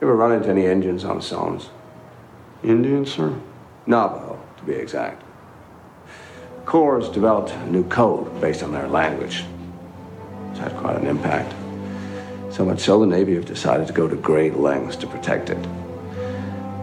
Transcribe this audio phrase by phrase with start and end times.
[0.00, 1.70] You ever run into any Indians on Soames?
[2.62, 3.34] Indians, sir?
[3.84, 5.24] Navajo, to be exact.
[6.66, 9.44] Corps has developed a new code based on their language.
[10.50, 11.52] It's had quite an impact.
[12.54, 15.66] So much so the Navy have decided to go to great lengths to protect it.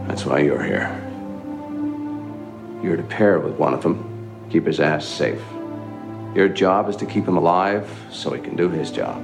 [0.08, 0.90] That's why you're here.
[2.84, 5.42] You're to pair with one of them, keep his ass safe.
[6.36, 9.24] Your job is to keep him alive so he can do his job.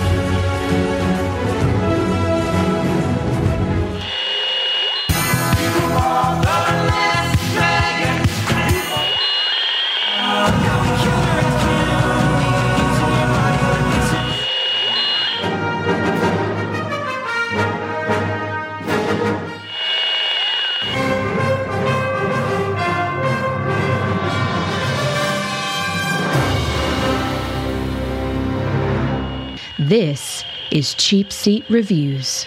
[29.91, 32.45] This is Cheap Seat Reviews.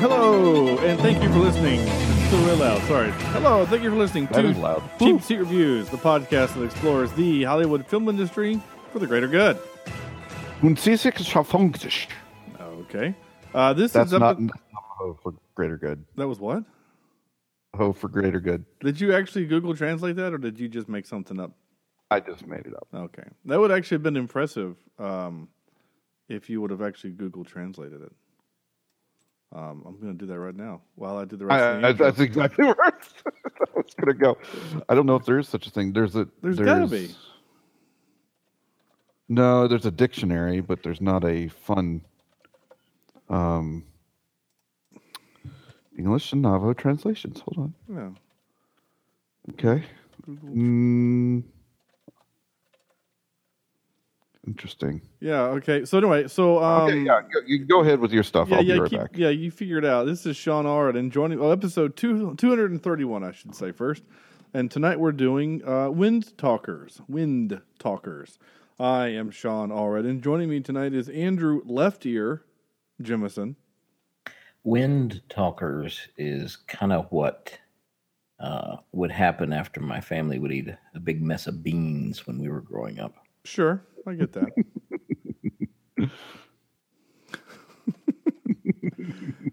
[0.00, 1.80] Hello, and thank you for listening.
[1.80, 2.82] It's still real loud.
[2.82, 3.10] Sorry.
[3.32, 4.82] Hello, thank you for listening That to is loud.
[4.98, 8.60] Cheap Seat Reviews, the podcast that explores the Hollywood film industry
[8.92, 9.56] for the greater good.
[10.62, 11.86] Und sie sich verfunkt.
[12.60, 13.14] Okay.
[13.56, 14.52] Uh, this That's is up not not
[15.22, 16.04] for greater good.
[16.16, 16.62] that was what?
[17.74, 18.66] Hoe for greater good.
[18.80, 21.52] Did you actually Google translate that, or did you just make something up?
[22.10, 22.86] I just made it up.
[22.94, 25.48] Okay, that would actually have been impressive um,
[26.28, 28.12] if you would have actually Google translated it.
[29.54, 31.80] Um, I'm going to do that right now while I do the rest I, of
[31.80, 32.92] the I, that's exactly where I
[33.74, 34.36] was going to go.
[34.86, 35.94] I don't know if there is such a thing.
[35.94, 36.28] There's a.
[36.42, 37.14] There's gotta be.
[39.30, 42.02] No, there's a dictionary, but there's not a fun
[43.28, 43.84] um,
[45.98, 47.40] English and Navajo translations.
[47.40, 47.74] Hold on.
[47.94, 48.10] Yeah.
[49.52, 49.84] Okay.
[50.28, 51.44] Mm,
[54.46, 55.00] interesting.
[55.20, 55.42] Yeah.
[55.42, 55.84] Okay.
[55.84, 58.48] So anyway, so um, okay, yeah, go, you go ahead with your stuff.
[58.48, 59.10] Yeah, I'll yeah, be right keep, back.
[59.14, 59.28] yeah.
[59.28, 60.06] You figured it out.
[60.06, 63.32] This is Sean Allred and joining oh, episode two two hundred and thirty one, I
[63.32, 64.02] should say first.
[64.52, 67.00] And tonight we're doing uh, Wind Talkers.
[67.08, 68.38] Wind Talkers.
[68.78, 72.42] I am Sean Allred, and joining me tonight is Andrew Left Ear
[73.02, 73.56] Jemison.
[74.64, 77.56] Wind Talkers is kind of what
[78.40, 82.48] uh, would happen after my family would eat a big mess of beans when we
[82.48, 83.14] were growing up.
[83.44, 84.50] Sure, I get that.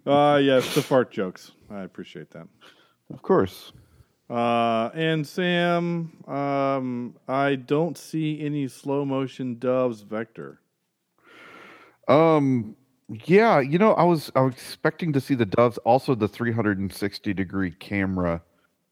[0.05, 1.51] uh yes, the fart jokes.
[1.69, 2.47] I appreciate that.
[3.13, 3.71] Of course.
[4.29, 10.59] Uh, and Sam, um, I don't see any slow motion doves vector.
[12.07, 12.75] Um.
[13.09, 17.33] Yeah, you know, I was I was expecting to see the doves, also the 360
[17.33, 18.41] degree camera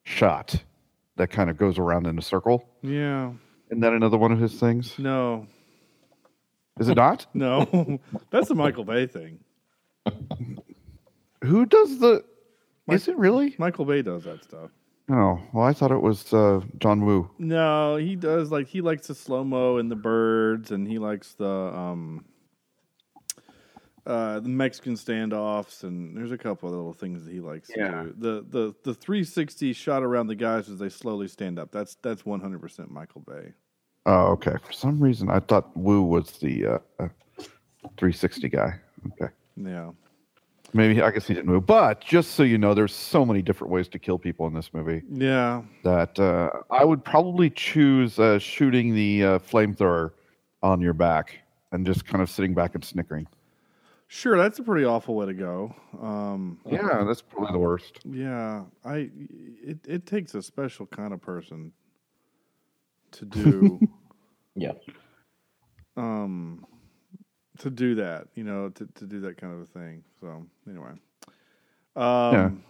[0.04, 0.64] shot
[1.18, 2.68] that kind of goes around in a circle.
[2.82, 3.32] Yeah.
[3.70, 4.98] Isn't that another one of his things?
[5.00, 5.48] No.
[6.80, 7.26] Is it not?
[7.34, 8.00] No.
[8.30, 9.40] That's a Michael Bay thing.
[11.44, 12.24] Who does the?
[12.90, 13.56] Is it really?
[13.58, 14.72] Michael Bay does that stuff.
[15.10, 17.30] Oh, well, I thought it was uh, John Woo.
[17.38, 21.34] No, he does like he likes the slow mo and the birds, and he likes
[21.34, 22.26] the um,
[24.06, 28.04] uh, the Mexican standoffs, and there's a couple of little things that he likes Yeah.
[28.04, 28.16] to do.
[28.18, 31.72] The the the 360 shot around the guys as they slowly stand up.
[31.72, 33.54] That's that's 100 percent Michael Bay.
[34.08, 34.56] Oh, okay.
[34.66, 37.08] For some reason, I thought Woo was the uh, uh,
[37.98, 38.74] 360 guy.
[39.14, 39.32] Okay.
[39.56, 39.92] Yeah.
[40.74, 41.66] Maybe I guess he didn't move.
[41.66, 44.74] But just so you know, there's so many different ways to kill people in this
[44.74, 45.62] movie Yeah.
[45.84, 50.12] that uh, I would probably choose uh, shooting the uh, flamethrower
[50.64, 51.38] on your back
[51.74, 53.28] and just kind of sitting back and snickering.
[54.14, 55.74] Sure, that's a pretty awful way to go.
[56.02, 58.00] Um, Yeah, that's probably the worst.
[58.04, 59.10] yeah, I
[59.64, 61.72] it it takes a special kind of person
[63.12, 63.80] to do
[64.56, 64.74] Yeah.
[65.96, 66.66] um
[67.60, 70.04] to do that, you know, to to do that kind of a thing.
[70.20, 70.92] So anyway,
[71.96, 72.64] um,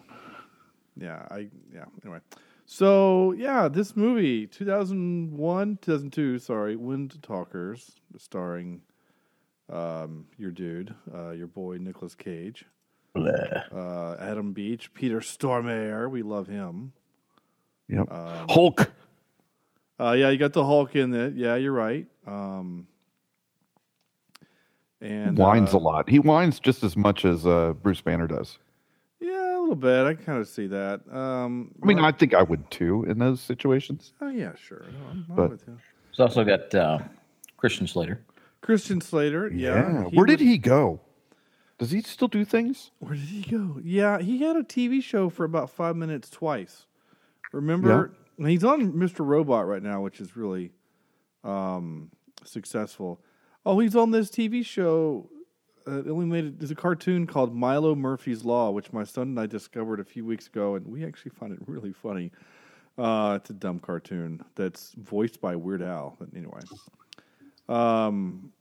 [0.95, 1.85] yeah, I yeah.
[2.03, 2.19] Anyway,
[2.67, 8.81] so yeah, this movie, two thousand one, two thousand two, sorry, Wind Talkers, starring
[9.71, 12.65] um your dude, uh, your boy Nicolas Cage,
[13.15, 13.63] Bleh.
[13.73, 16.91] uh, Adam Beach, Peter Stormare, we love him.
[17.89, 18.11] Yep.
[18.11, 18.91] Um, Hulk.
[19.99, 21.35] Uh, yeah, you got the Hulk in it.
[21.35, 22.07] Yeah, you're right.
[22.25, 22.87] Um,
[25.01, 26.09] and whines uh, a lot.
[26.09, 28.57] He whines just as much as uh, Bruce Banner does.
[29.19, 30.05] Yeah, a little bit.
[30.05, 31.01] I kind of see that.
[31.13, 34.13] Um, I mean, I think I would too in those situations.
[34.21, 34.83] oh yeah, sure.
[34.91, 35.77] No, I'm, I'm But- with you.
[36.09, 36.99] It's also got uh,
[37.55, 38.19] Christian Slater.
[38.61, 39.49] Christian Slater.
[39.53, 40.03] Yeah.
[40.05, 41.01] Where did would- he go?
[41.77, 42.91] Does he still do things?
[42.99, 43.79] Where did he go?
[43.83, 46.85] Yeah, he had a TV show for about five minutes twice.
[47.51, 49.25] Remember, he's on Mr.
[49.25, 50.71] Robot right now, which is really
[51.43, 52.11] um,
[52.43, 53.19] successful.
[53.65, 55.27] Oh, he's on this TV show.
[55.87, 56.59] Uh, it only made it.
[56.59, 60.23] There's a cartoon called Milo Murphy's Law, which my son and I discovered a few
[60.23, 62.31] weeks ago, and we actually find it really funny.
[62.95, 66.15] Uh, it's a dumb cartoon that's voiced by Weird Al.
[66.19, 66.59] But anyway,
[67.71, 68.51] um,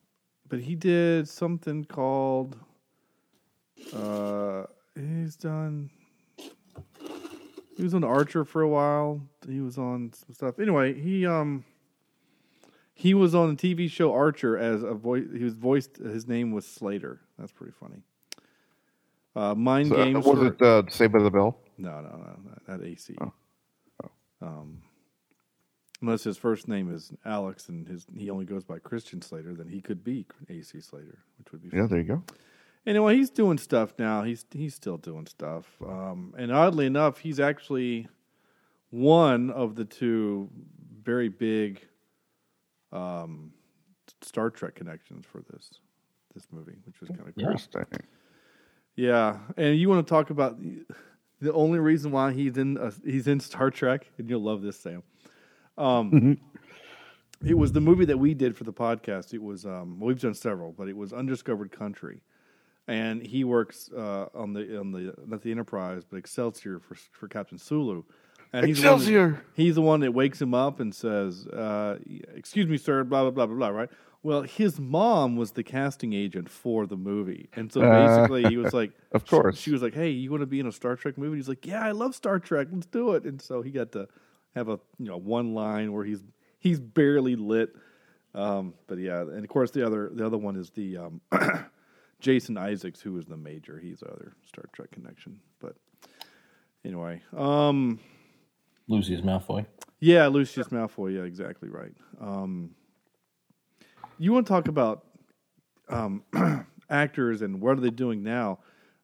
[0.49, 2.57] but he did something called.
[3.95, 4.65] Uh,
[4.95, 5.91] he's done.
[7.77, 9.23] He was on Archer for a while.
[9.49, 10.59] He was on some stuff.
[10.59, 11.65] Anyway, he um.
[12.95, 15.25] He was on the TV show Archer as a voice.
[15.35, 15.97] He was voiced.
[15.97, 17.19] His name was Slater.
[17.39, 18.03] That's pretty funny.
[19.35, 20.27] Uh, Mind So, games.
[20.27, 21.57] was for- it uh, Saved by the Bell?
[21.79, 23.17] no, no, no, not, not AC.
[23.23, 23.33] Oh.
[24.43, 24.83] Um,
[26.03, 29.69] unless his first name is Alex and his he only goes by Christian Slater, then
[29.69, 32.23] he could be AC Slater, which would be Yeah, there you go.
[32.87, 34.23] Anyway, he's doing stuff now.
[34.23, 35.67] He's he's still doing stuff.
[35.87, 38.09] Um, and oddly enough, he's actually
[38.91, 40.49] one of the two
[41.03, 41.81] very big
[42.93, 43.53] um,
[44.23, 45.71] Star Trek connections for this
[46.35, 47.45] this movie, which was kind of cool.
[47.45, 47.85] Interesting.
[48.97, 50.59] Yeah, and you want to talk about
[51.41, 54.79] the, only reason why he's in uh, he's in Star Trek, and you'll love this,
[54.79, 55.03] Sam.
[55.81, 56.39] Um,
[57.45, 59.33] it was the movie that we did for the podcast.
[59.33, 62.23] It was um, well, we've done several, but it was Undiscovered Country,
[62.87, 67.29] and he works uh, on the on the not the Enterprise, but Excelsior for for
[67.29, 68.03] Captain Sulu.
[68.53, 69.45] And he's the one that- Excelsior!
[69.55, 71.99] he's the one that wakes him up and says, uh,
[72.35, 73.69] "Excuse me, sir." Blah blah blah blah blah.
[73.69, 73.89] Right.
[74.23, 78.59] Well, his mom was the casting agent for the movie, and so Uh, basically he
[78.59, 79.57] was like, Of course.
[79.57, 81.65] She, was like, "Hey, you want to be in a Star Trek movie?" He's like,
[81.65, 82.69] "Yeah, I love Star Trek.
[82.71, 84.09] Let's do it." And so he got to
[84.55, 86.23] have a you know one line where he's
[86.59, 87.75] he's barely lit.
[88.35, 91.21] Um, but yeah, and of course the other the other one is the um,
[92.21, 93.79] Jason Isaacs, who is the major.
[93.79, 95.41] He's the other Star Trek connection.
[95.59, 95.77] But
[96.85, 97.99] anyway, um,
[98.89, 99.67] Lucius Malfoy.
[100.01, 101.17] yeah, Lucius Malfoy.
[101.17, 101.95] Yeah, exactly right.
[102.21, 102.71] Um,
[104.19, 105.07] you want to talk about
[105.89, 106.23] um,
[106.91, 108.59] actors and what are they doing now?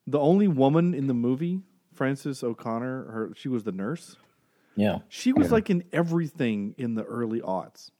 [0.06, 4.16] The only woman in the movie, Frances O'Connor, her she was the nurse.
[4.76, 4.99] Yeah.
[5.08, 7.90] She was like in everything in the early aughts,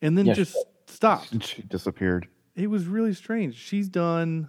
[0.00, 0.36] and then Yes.
[0.36, 0.56] just
[0.86, 1.42] stopped.
[1.44, 2.26] She disappeared.
[2.54, 3.54] It was really strange.
[3.56, 4.48] She's done.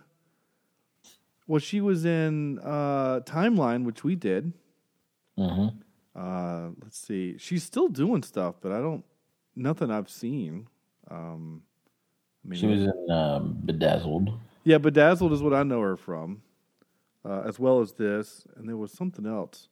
[1.47, 4.53] Well, she was in uh, Timeline, which we did.
[5.37, 5.67] hmm
[6.15, 7.37] Uh, let's see.
[7.37, 9.03] She's still doing stuff, but I don't.
[9.55, 10.67] Nothing I've seen.
[11.11, 11.63] Um,
[12.45, 14.29] I mean, She was in um, Bedazzled.
[14.63, 16.41] yeah, Bedazzled is what I know her from,
[17.25, 18.45] uh, as well as this.
[18.55, 19.67] And there was something else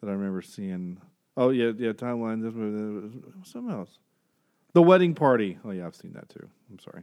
[0.00, 0.98] that I remember seeing.
[1.36, 1.92] Oh yeah, yeah.
[1.92, 2.42] Timeline.
[2.42, 3.18] This movie.
[3.38, 3.98] was Something else.
[4.72, 5.58] The wedding party.
[5.64, 6.48] Oh yeah, I've seen that too.
[6.70, 7.02] I'm sorry.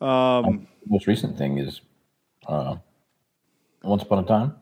[0.00, 1.80] Um, Most recent thing is
[2.46, 2.76] uh,
[3.82, 4.54] Once Upon a Time.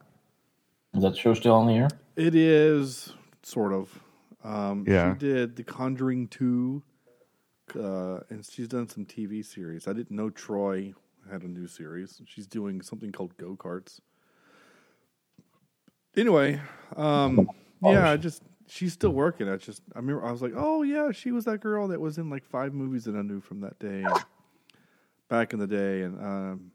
[0.95, 1.89] Is that show still on the air?
[2.17, 3.13] it is
[3.43, 3.99] sort of.
[4.45, 5.15] Um, Yeah.
[5.15, 6.83] She did The Conjuring two,
[7.75, 9.89] uh, and she's done some TV series.
[9.89, 10.95] I didn't know Troy
[11.31, 12.21] had a new series.
[12.27, 14.01] She's doing something called Go Karts.
[16.17, 16.61] Anyway,
[16.97, 17.49] um,
[17.83, 19.49] yeah, I just she's still working.
[19.49, 22.19] I just I remember I was like, oh yeah, she was that girl that was
[22.19, 24.05] in like five movies that I knew from that day,
[25.29, 26.71] back in the day, and um,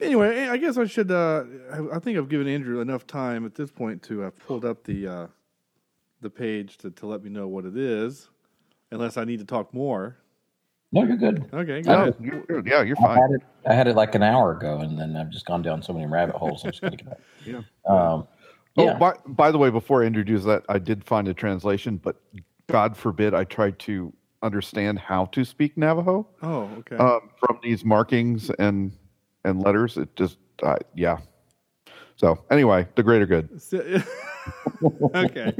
[0.00, 1.10] anyway, I guess I should.
[1.10, 4.64] Uh, I I think I've given Andrew enough time at this point to have pulled
[4.64, 5.26] up the uh,
[6.20, 8.28] the page to, to let me know what it is,
[8.90, 10.16] unless I need to talk more.
[10.94, 11.48] No, you're good.
[11.52, 12.14] Okay, go I ahead.
[12.20, 13.20] You're, you're- yeah, you're I fine.
[13.22, 13.42] had it.
[13.66, 16.06] I had it like an hour ago, and then I've just gone down so many
[16.06, 16.64] rabbit holes.
[16.64, 17.20] I'm just gonna get back.
[17.46, 17.62] Yeah.
[17.88, 18.26] Um,
[18.78, 18.94] Oh, yeah.
[18.96, 22.16] by, by the way, before I introduce that, I did find a translation, but
[22.70, 24.10] God forbid I tried to
[24.42, 26.96] understand how to speak Navajo Oh, okay.
[26.96, 28.90] um, from these markings and
[29.44, 29.98] and letters.
[29.98, 31.18] It just, uh, yeah.
[32.16, 33.50] So anyway, the greater good.
[33.60, 33.84] So-
[35.16, 35.52] okay.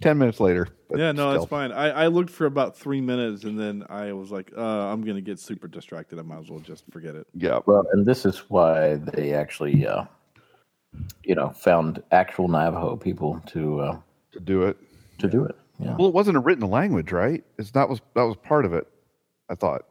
[0.00, 0.68] Ten minutes later.
[0.88, 1.32] but Yeah, no, still.
[1.32, 1.72] that's fine.
[1.72, 5.16] I, I looked for about three minutes and then I was like, uh, I'm going
[5.16, 6.18] to get super distracted.
[6.18, 7.26] I might as well just forget it.
[7.34, 7.60] Yeah.
[7.66, 10.04] well, and this is why they actually, uh,
[11.24, 13.98] you know, found actual Navajo people to uh,
[14.32, 14.76] To do it.
[15.18, 15.56] to do it.
[15.80, 15.96] Yeah.
[15.96, 17.44] Well, it wasn't a written language, right?
[17.58, 18.86] It's that was that was part of it.
[19.48, 19.84] I thought.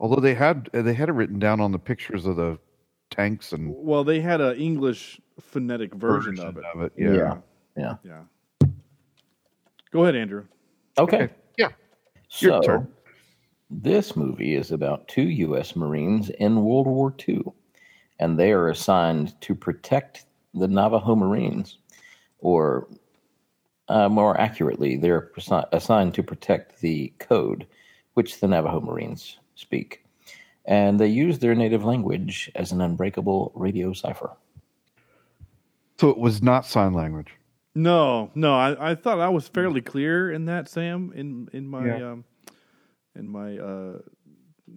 [0.00, 2.58] Although they had they had it written down on the pictures of the
[3.10, 6.92] tanks and Well, they had an English phonetic version, of it.
[6.96, 7.12] Yeah.
[7.12, 7.36] Yeah.
[7.76, 7.94] Yeah.
[8.04, 8.20] Yeah.
[9.90, 10.44] Go ahead, Andrew.
[10.98, 11.28] Okay.
[11.56, 11.68] Yeah.
[12.40, 12.88] Your So, turn.
[13.70, 15.76] this movie is about two U.S.
[15.76, 17.42] Marines in World War II,
[18.18, 21.78] and they are assigned to protect the Navajo Marines,
[22.40, 22.88] or
[23.88, 27.66] uh, more accurately, they're assi- assigned to protect the code,
[28.14, 30.04] which the Navajo Marines speak.
[30.66, 34.36] And they use their native language as an unbreakable radio cipher.
[35.98, 37.32] So it was not sign language.
[37.78, 41.86] No, no, I, I thought I was fairly clear in that, Sam, in in my
[41.86, 42.10] Yeah.
[42.12, 42.24] um,
[43.14, 43.98] in my uh,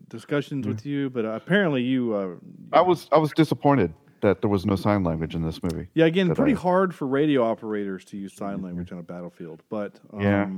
[0.10, 2.36] discussions with you, but apparently you, uh,
[2.72, 5.88] I was I was disappointed that there was no sign language in this movie.
[5.96, 9.63] yeah, again, pretty I- hard for radio operators to use sign language on a battlefield,
[9.70, 10.50] but um, Yeah.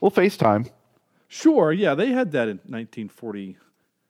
[0.00, 0.70] Well, FaceTime,
[1.26, 2.60] sure, yeah, they had that in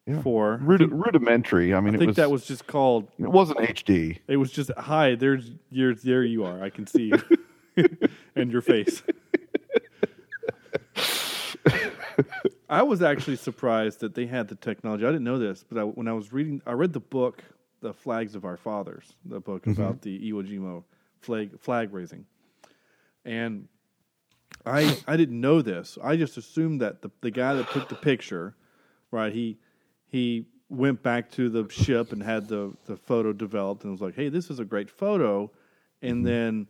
[0.08, 0.52] 1944.
[0.52, 1.74] I rudi- think, rudimentary.
[1.74, 3.08] I mean, I it think was that was just called.
[3.18, 4.18] it wasn't HD.
[4.26, 5.14] It was just hi.
[5.14, 6.24] There's you're there.
[6.24, 6.62] You are.
[6.62, 7.12] I can see
[7.76, 7.88] you
[8.36, 9.02] and your face.
[12.70, 15.04] I was actually surprised that they had the technology.
[15.04, 17.42] I didn't know this, but I, when I was reading, I read the book,
[17.80, 19.80] "The Flags of Our Fathers," the book mm-hmm.
[19.80, 20.82] about the Iwo Jima
[21.20, 22.26] flag flag raising,
[23.24, 23.68] and
[24.66, 25.98] I I didn't know this.
[26.02, 28.54] I just assumed that the the guy that took the picture,
[29.10, 29.32] right?
[29.32, 29.58] He
[30.08, 34.14] he went back to the ship and had the the photo developed and was like,
[34.14, 35.50] "Hey, this is a great photo,"
[36.02, 36.66] and then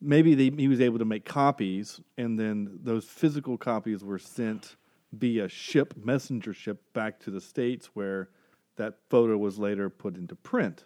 [0.00, 4.76] maybe they, he was able to make copies, and then those physical copies were sent
[5.12, 8.28] via ship messenger ship back to the states where
[8.76, 10.84] that photo was later put into print.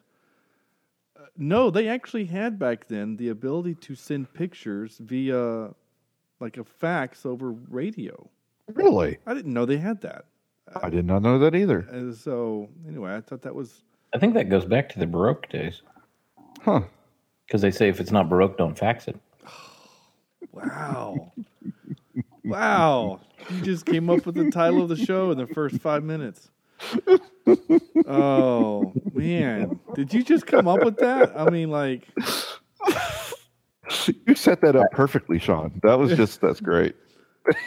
[1.17, 5.71] Uh, no, they actually had back then the ability to send pictures via
[6.41, 8.29] like a fax over radio.
[8.73, 10.25] Really, I didn't know they had that.
[10.83, 11.81] I did not know that either.
[11.91, 13.83] And so anyway, I thought that was
[14.15, 15.83] I think that goes back to the Baroque days.
[16.63, 16.83] Huh.
[17.47, 19.19] Because they say if it's not Baroque, don't fax it.
[20.53, 21.33] wow.
[22.45, 23.21] wow.
[23.51, 26.51] You just came up with the title of the show in the first five minutes.
[28.07, 29.79] Oh man.
[29.95, 31.39] Did you just come up with that?
[31.39, 32.09] I mean like
[34.27, 35.81] You set that up perfectly, Sean.
[35.83, 36.97] That was just that's great.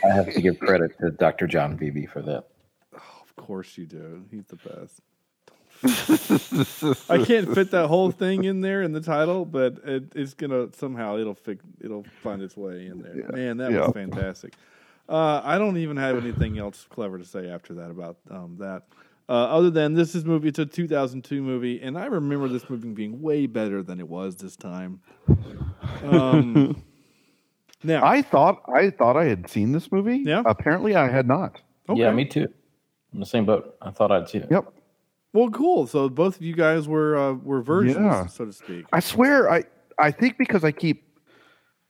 [0.03, 1.47] I have to give credit to Dr.
[1.47, 2.45] John Beebe for that.
[3.37, 4.25] Of course you do.
[4.31, 5.01] He's the best.
[7.09, 10.69] I can't fit that whole thing in there in the title, but it, it's gonna
[10.73, 13.29] somehow it'll fig, it'll find its way in there.
[13.31, 13.81] Man, that Yeah.
[13.85, 14.53] was fantastic.
[15.07, 18.83] Uh, I don't even have anything else clever to say after that about um, that.
[19.29, 22.89] Uh, other than this is movie, it's a 2002 movie, and I remember this movie
[22.89, 25.01] being way better than it was this time.
[26.03, 26.81] Um,
[27.83, 30.23] now, I thought I thought I had seen this movie.
[30.25, 30.43] Yeah?
[30.45, 31.61] Apparently, I had not.
[31.93, 32.47] Yeah, me too.
[33.13, 33.75] In the same boat.
[33.81, 34.51] I thought I'd seen it.
[34.51, 34.71] Yep.
[35.33, 35.87] well, cool.
[35.87, 38.25] So both of you guys were uh, were virgins, Yeah.
[38.27, 38.85] so to speak.
[38.93, 39.63] I swear, I
[39.97, 41.03] I think because I keep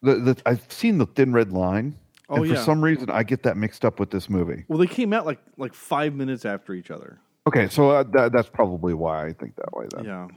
[0.01, 1.97] the, the I've seen the Thin Red Line,
[2.29, 4.63] Oh, and for some reason I get that mixed up with this movie.
[4.67, 7.19] Well, they came out like like five minutes after each other.
[7.47, 9.87] Okay, so uh, that, that's probably why I think that way.
[9.95, 10.27] Then, Yeah.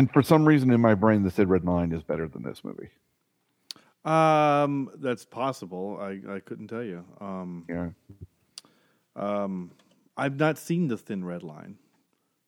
[0.00, 2.62] and for some reason in my brain, the Thin Red Line is better than this
[2.64, 2.88] movie.
[4.04, 5.98] Um, that's possible.
[6.00, 7.04] I, I couldn't tell you.
[7.20, 7.90] Um, Yeah.
[9.16, 9.72] Um,
[10.16, 11.78] I've not seen the Thin Red Line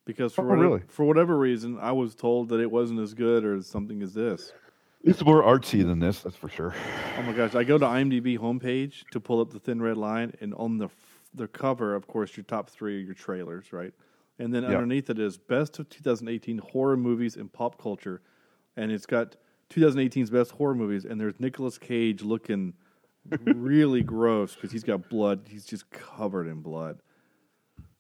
[0.05, 0.83] because for Oh, whatever, really?
[0.89, 4.53] for whatever reason, I was told that it wasn't as good or something as this.
[5.03, 6.75] It's more artsy than this, that's for sure.
[7.19, 7.55] Oh my gosh!
[7.55, 10.89] I go to IMDb homepage to pull up the Thin Red Line, and on the
[11.35, 13.93] the cover, of course, your top three are your trailers, right?
[14.39, 14.71] And then Yeah.
[14.71, 18.21] underneath it is best of 2018 horror movies and pop culture,
[18.77, 19.37] and it's got
[19.71, 22.75] 2018's best horror movies, and there's Nicolas Cage looking
[23.45, 25.42] really gross because he's got blood.
[25.49, 27.00] He's just covered in blood.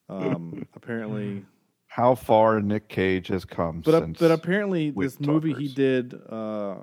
[0.08, 1.44] Um, apparently,
[1.88, 4.18] How far Nick Cage has come but uh, since.
[4.18, 6.76] but apparently, this movie he did, uh,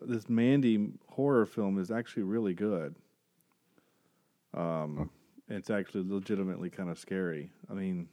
[0.00, 2.94] this Mandy horror film, is actually really good.
[4.54, 5.10] Um,
[5.48, 7.50] it's actually legitimately kind of scary.
[7.70, 8.08] I mean,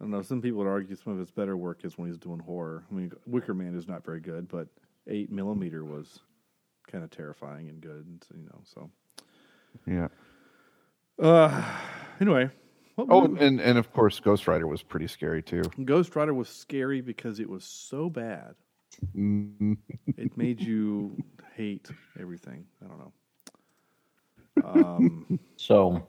[0.00, 0.22] I don't know.
[0.22, 2.82] Some people would argue some of his better work is when he's doing horror.
[2.90, 4.66] I mean, Wicker Man is not very good, but
[5.06, 6.20] Eight Millimeter was
[6.92, 8.04] kind of terrifying and good.
[8.06, 8.90] And, you know, so
[9.86, 10.08] yeah.
[11.18, 11.64] uh,
[12.20, 12.50] anyway.
[12.94, 15.62] What Oh, movie- and, and of course, Ghost Rider was pretty scary too.
[15.84, 18.54] Ghost Rider was scary because it was so bad.
[19.16, 19.78] Mm,
[20.18, 21.16] it made you
[21.56, 21.88] hate
[22.20, 22.66] everything.
[22.84, 23.12] I don't know.
[24.68, 26.06] Um, So,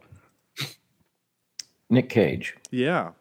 [1.89, 2.55] Nick Cage.
[2.71, 3.11] yeah.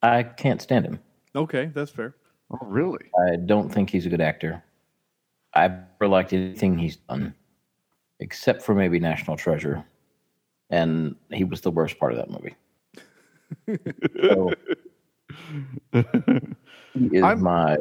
[0.00, 1.00] I can't stand him.
[1.34, 2.14] Okay, that's fair.
[2.52, 3.06] Oh, really?
[3.28, 4.62] I don't think he's a good actor.
[5.54, 7.34] I've never liked anything he's done,
[8.20, 9.84] except for maybe National Treasure,
[10.70, 12.54] and he was the worst part of that movie.
[14.22, 14.52] So,
[15.92, 17.78] he is I'm- my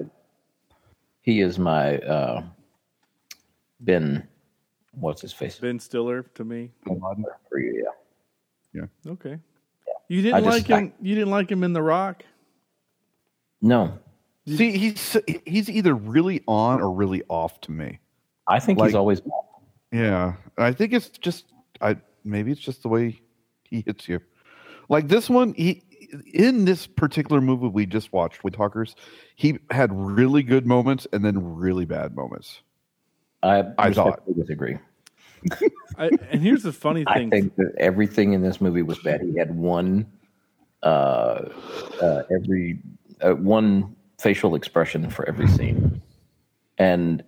[1.22, 2.44] he is my uh,
[3.82, 4.26] Ben.
[4.92, 5.60] What's his face?
[5.60, 6.72] Ben Stiller to me.
[7.50, 7.86] For you,
[8.74, 8.86] yeah.
[9.06, 9.38] Okay.
[10.08, 10.94] You didn't just- like him.
[11.02, 12.24] You didn't like him in The Rock.
[13.62, 13.98] No,
[14.48, 18.00] See, he's he's either really on or really off to me.
[18.48, 19.22] I think Like- he's always.
[19.92, 21.46] Yeah, I think it's just
[21.82, 23.20] I maybe it's just the way
[23.64, 24.20] he hits you.
[24.90, 25.84] Like this one, he
[26.34, 28.96] in this particular movie we just watched with Talkers,
[29.36, 32.62] he had really good moments and then really bad moments.
[33.44, 34.08] I, I thought.
[34.08, 34.78] respectfully disagree.
[35.98, 37.30] I, and here's the funny thing: I thing.
[37.30, 39.22] think that everything in this movie was bad.
[39.22, 40.06] He had one,
[40.84, 41.50] uh,
[42.02, 42.80] uh, every
[43.22, 46.02] uh, one facial expression for every scene,
[46.78, 47.24] and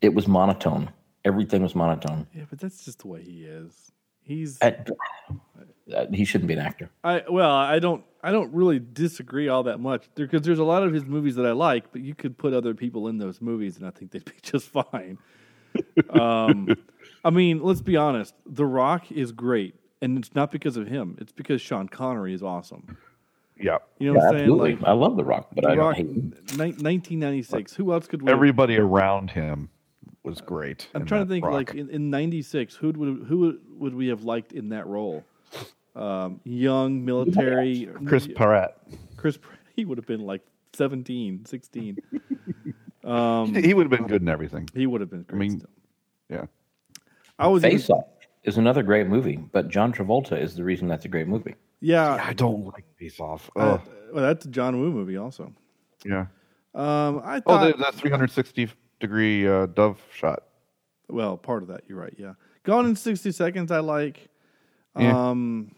[0.00, 0.90] it was monotone.
[1.24, 2.26] Everything was monotone.
[2.34, 3.92] yeah, but that's just the way he is.
[4.24, 4.76] He's I,
[5.94, 6.90] uh, he shouldn't be an actor.
[7.02, 10.82] I well, I don't I don't really disagree all that much because there's a lot
[10.82, 13.76] of his movies that I like, but you could put other people in those movies
[13.78, 15.18] and I think they'd be just fine.
[16.10, 16.68] um,
[17.24, 18.34] I mean, let's be honest.
[18.46, 21.16] The Rock is great, and it's not because of him.
[21.20, 22.96] It's because Sean Connery is awesome.
[23.58, 23.78] Yeah.
[23.98, 24.40] You know what I'm saying?
[24.42, 26.34] Absolutely, Like I love The Rock, but I The don't Rock, hate him.
[26.52, 27.74] ni- 1996.
[27.74, 28.32] Who else could we?
[28.32, 29.70] Everybody around him
[30.22, 30.88] was great.
[30.94, 31.44] I'm trying to think.
[31.44, 31.54] Rock.
[31.54, 35.24] Like in, in '96, who would who would, would we have liked in that role?
[35.94, 38.78] Um, young military Chris Pratt.
[39.16, 40.40] Chris, Pratt, he would have been like
[40.72, 41.98] 17, 16.
[43.02, 44.68] he would have been good in everything.
[44.74, 45.36] He would have been great.
[45.36, 45.70] I mean, still.
[46.30, 46.44] Yeah.
[47.38, 48.04] I was Face Off
[48.44, 51.54] is another great movie, but John Travolta is the reason that's a great movie.
[51.82, 52.14] Yeah.
[52.24, 53.50] I don't like Face Off.
[53.56, 53.82] uh, Oh,
[54.14, 55.52] well, that's a John Woo movie, also.
[56.06, 56.26] yeah.
[56.74, 57.76] Um, I Oh, thought.
[57.76, 58.70] the, the 360
[59.00, 60.44] degree uh, dove shot.
[61.10, 61.82] well, part of that.
[61.86, 62.14] You're right.
[62.16, 62.32] Yeah.
[62.62, 63.70] Gone in 60 Seconds.
[63.70, 64.28] I like.
[64.98, 65.30] Yeah.
[65.30, 65.74] Um,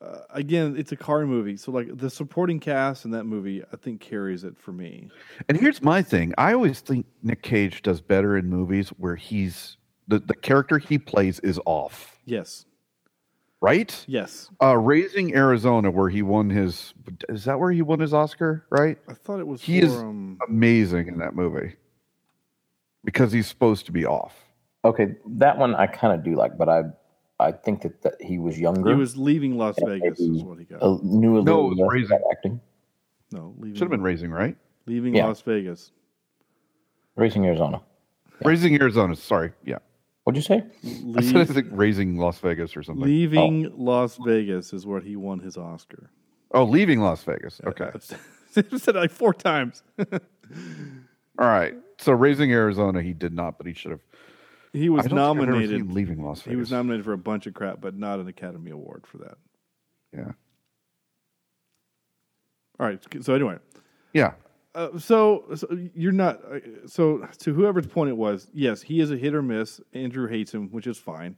[0.00, 3.76] uh, again, it's a car movie, so like the supporting cast in that movie, I
[3.76, 5.08] think carries it for me.
[5.48, 6.34] And here's my thing.
[6.36, 9.76] I always think Nick Cage does better in movies where he's
[10.08, 12.64] the, the character he plays is off, Yes.
[13.62, 14.04] Right?
[14.06, 14.50] Yes.
[14.60, 16.92] Uh, Raising Arizona, where he won his
[17.30, 18.66] is that where he won his Oscar?
[18.68, 18.98] Right?
[19.08, 21.76] I thought it was He for, is um, amazing in that movie
[23.04, 24.34] because he's supposed to be off.
[24.84, 26.82] Okay, that one I kind of do like, but I
[27.40, 28.90] I think that, that he was younger.
[28.90, 30.82] he was leaving Las Vegas, is what he got.
[30.82, 32.18] a- knew a No, it was Raising.
[32.30, 32.60] acting.
[33.32, 33.74] No, leaving.
[33.74, 34.56] Should have been Raising, right?
[34.86, 35.26] leaving Yeah.
[35.26, 35.92] Las Vegas.
[37.16, 37.80] Raising Arizona.
[38.44, 39.14] Raising Arizona.
[39.14, 39.78] Sorry, yeah.
[40.24, 40.64] What'd you say?
[41.18, 43.04] I said I Leave, think Raising Las Vegas or something.
[43.04, 43.72] leaving oh.
[43.76, 46.10] Las Vegas is what he won his Oscar.
[46.52, 47.60] Oh, leaving Las Vegas.
[47.66, 47.90] Okay.
[48.56, 49.82] I've said it like four times.
[49.98, 50.18] All
[51.38, 51.74] right.
[51.98, 54.00] So Raising Arizona, he did not, but he should have.
[54.72, 55.92] he was I don't think I've ever nominated.
[55.92, 56.50] Leaving Las Vegas.
[56.50, 59.38] He was nominated for a bunch of crap, but not an Academy Award for that.
[60.14, 60.32] Yeah.
[62.78, 63.00] All right.
[63.24, 63.58] So anyway,
[64.12, 64.32] Yeah.
[64.74, 66.40] Uh, so, so you're not.
[66.44, 69.80] Uh, so to whoever's point it was, yes, he is a hit or miss.
[69.92, 71.36] Andrew hates him, which is fine.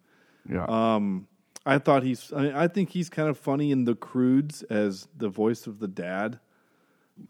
[0.49, 0.65] Yeah.
[0.67, 1.27] Um,
[1.67, 2.33] I thought he's.
[2.33, 5.81] I, mean, I think he's kind of funny in the Croods as the voice of
[5.81, 6.39] the dad.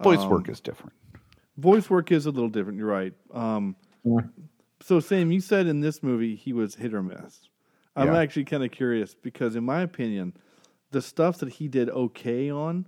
[0.03, 0.93] Voice um, work is different.
[1.57, 2.79] Voice work is a little different.
[2.79, 3.13] You're right.
[3.33, 3.77] Um,
[4.83, 7.49] so, Sam, you said in this movie he was hit or miss.
[7.97, 8.19] I'm Yeah.
[8.19, 10.35] actually kind of curious because, in my opinion,
[10.91, 12.87] the stuff that he did okay on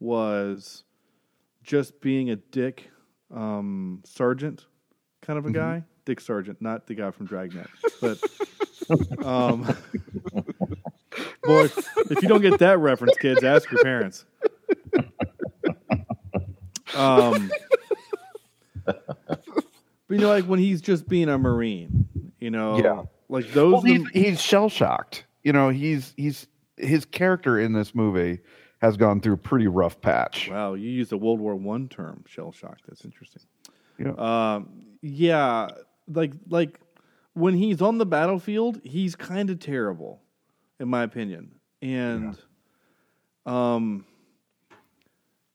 [0.00, 0.84] was
[1.68, 2.88] just being a dick
[3.32, 4.64] um, sergeant
[5.20, 5.84] kind of a guy.
[6.06, 7.68] Dick Sargent, not the guy from Dragnet.
[8.00, 9.64] But, um,
[11.42, 14.24] boy, if you don't get that reference, kids, ask your parents.
[16.94, 17.50] Um,
[18.86, 19.04] but
[20.08, 22.08] you know, like when he's just being a marine,
[22.40, 23.02] you know, Yeah.
[23.28, 23.72] like those.
[23.74, 25.26] Well, he's, he's shell shocked.
[25.42, 26.46] You know, he's he's
[26.78, 28.40] his character in this movie
[28.78, 30.48] has gone through a pretty rough patch.
[30.50, 32.78] wow, you used a World War One term, shell shock.
[32.86, 33.42] That's interesting.
[33.98, 34.12] Yeah.
[34.12, 35.68] Um, yeah,
[36.08, 36.80] like like
[37.34, 40.20] when he's on the battlefield, he's kind of terrible,
[40.80, 41.52] in my opinion.
[41.80, 42.36] And,
[43.46, 44.04] um,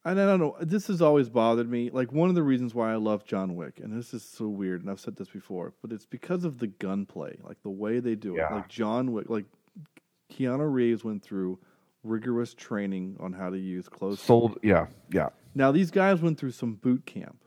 [0.05, 0.55] and I don't know.
[0.62, 1.89] This has always bothered me.
[1.89, 4.81] Like one of the reasons why I love John Wick, and this is so weird,
[4.81, 8.15] and I've said this before, but it's because of the gunplay, like the way they
[8.15, 8.39] do it.
[8.55, 9.45] Like John Wick, like
[10.31, 11.59] Keanu Reeves went through
[12.03, 14.57] rigorous training on how to use close Sold.
[14.61, 14.87] Yeah.
[15.11, 15.29] Yeah.
[15.55, 17.37] now these guys went through some boot camp,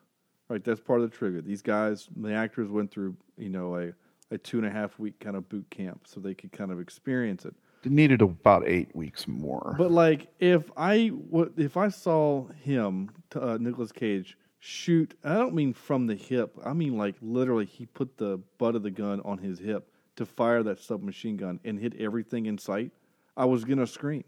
[0.48, 0.62] right?
[0.64, 1.42] That's part of the trivia.
[1.42, 3.92] These guys, the actors, went through you know a
[4.32, 6.80] a two and a half week kind of boot camp, so they could kind of
[6.80, 7.54] experience it.
[7.84, 9.76] It needed about eight weeks more.
[9.78, 11.12] But like, if I
[11.56, 16.58] if I saw him, uh, Nicolas Cage, shoot, I don't mean from the hip.
[16.64, 20.24] I mean like literally, he put the butt of the gun on his hip to
[20.26, 22.90] fire that submachine gun and hit everything in sight.
[23.36, 24.24] I was gonna scream.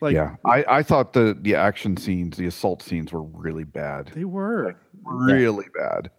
[0.00, 4.08] Like yeah, I, I thought the the action scenes, the assault scenes, were really bad.
[4.14, 4.76] they were.
[5.04, 6.10] Really bad.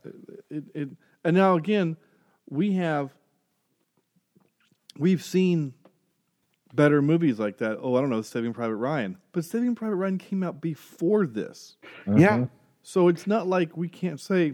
[0.49, 0.89] it, it
[1.25, 1.97] and now again
[2.49, 3.13] we have
[4.97, 5.73] we've seen
[6.73, 10.17] better movies like that oh i don't know saving private ryan but saving private ryan
[10.17, 12.13] came out before this Yeah.
[12.37, 12.43] Mm-hmm.
[12.83, 14.53] so it's not like we can't say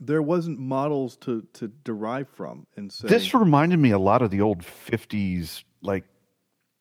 [0.00, 4.30] there wasn't models to to derive from and say This reminded me a lot of
[4.30, 6.04] the old '50s like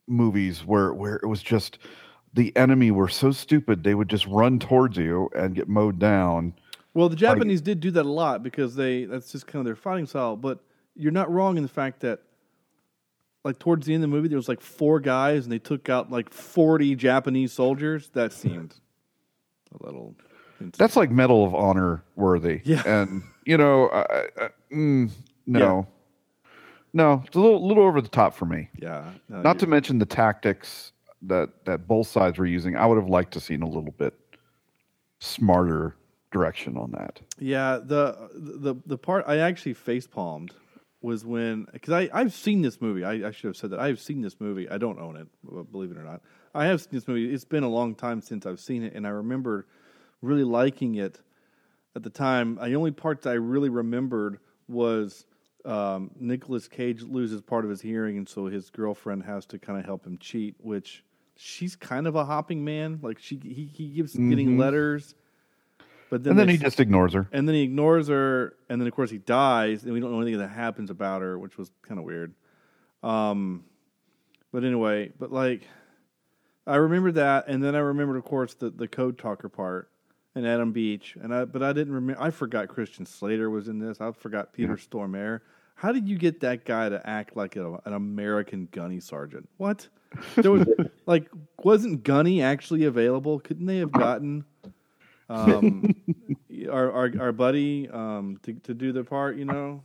[0.07, 1.79] movies where where it was just
[2.33, 6.53] the enemy were so stupid they would just run towards you and get mowed down.
[6.93, 9.75] Well, the Japanese did do that a lot because they that's just kind of their
[9.75, 10.35] fighting style.
[10.35, 10.59] But
[10.95, 12.21] you're not wrong in the fact that,
[13.43, 15.89] like towards the end of the movie, there was like four guys and they took
[15.89, 18.09] out like forty Japanese soldiers.
[18.13, 18.75] That seemed
[19.79, 20.15] a little.
[20.59, 20.71] insane.
[20.77, 22.61] That's like Medal of Honor worthy.
[22.63, 22.83] Yeah.
[22.85, 25.11] and you know, I, I, mm,
[25.45, 25.87] no,
[26.95, 28.69] no, it's a little little over the top for me.
[28.79, 29.11] yeah.
[29.29, 32.75] no, Not to mention the tactics that that both sides were using.
[32.77, 34.13] I would have liked to seen a little bit
[35.19, 35.95] smarter
[36.31, 37.19] direction on that.
[37.37, 40.53] Yeah, the the the part I actually face palmed
[41.01, 43.03] was when because I I've seen this movie.
[43.03, 44.69] I, I should have said that I've seen this movie.
[44.69, 45.27] I don't own it,
[45.71, 46.21] believe it or not.
[46.53, 47.33] I have seen this movie.
[47.33, 49.67] It's been a long time since I've seen it, and I remember
[50.21, 51.19] really liking it
[51.93, 52.55] at the time.
[52.55, 55.25] The only part that I really remembered was
[55.65, 59.79] um, Nicolas Cage loses part of his hearing, and so his girlfriend has to kind
[59.79, 60.55] of help him cheat.
[60.59, 61.03] Which
[61.35, 62.99] she's kind of a hopping man.
[63.01, 65.15] Like she he he keeps getting letters.
[66.09, 67.27] But then and then he just ignores her.
[67.31, 70.21] and then he ignores her, and then of course he dies, and we don't know
[70.21, 72.33] anything that happens about her, which was kind of weird.
[73.01, 73.65] Um,
[74.51, 75.67] but anyway, but like,
[76.67, 79.89] I remember that, and then I remembered, of course, the the code talker part
[80.35, 82.21] and Adam Beach, and I but I didn't remember.
[82.21, 83.99] I forgot Christian Slater was in this.
[83.99, 85.41] I forgot Peter Stormare.
[85.75, 89.47] How did you get that guy to act like a, an American gunny sergeant?
[89.57, 89.87] What?
[90.35, 90.65] There was
[91.05, 91.29] like,
[91.63, 93.39] wasn't Gunny actually available?
[93.39, 94.45] Couldn't they have gotten?
[95.29, 95.93] um,
[96.71, 99.83] our, our our buddy um, to to do the part, you know.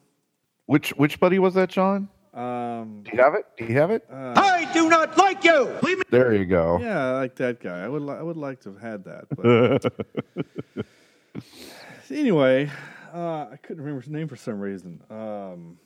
[0.66, 2.08] Which which buddy was that, John?
[2.32, 3.44] Um, Do you have it?
[3.58, 4.06] Do you have it?
[4.12, 5.64] I do not like you.
[5.82, 6.04] Leave me.
[6.10, 6.78] there you go.
[6.80, 7.82] yeah, I like that guy.
[7.84, 9.24] I would li- I would like to have had that.
[9.34, 10.84] But
[12.10, 12.70] anyway,
[13.12, 15.02] uh, I couldn't remember his name for some reason.
[15.10, 15.78] Um,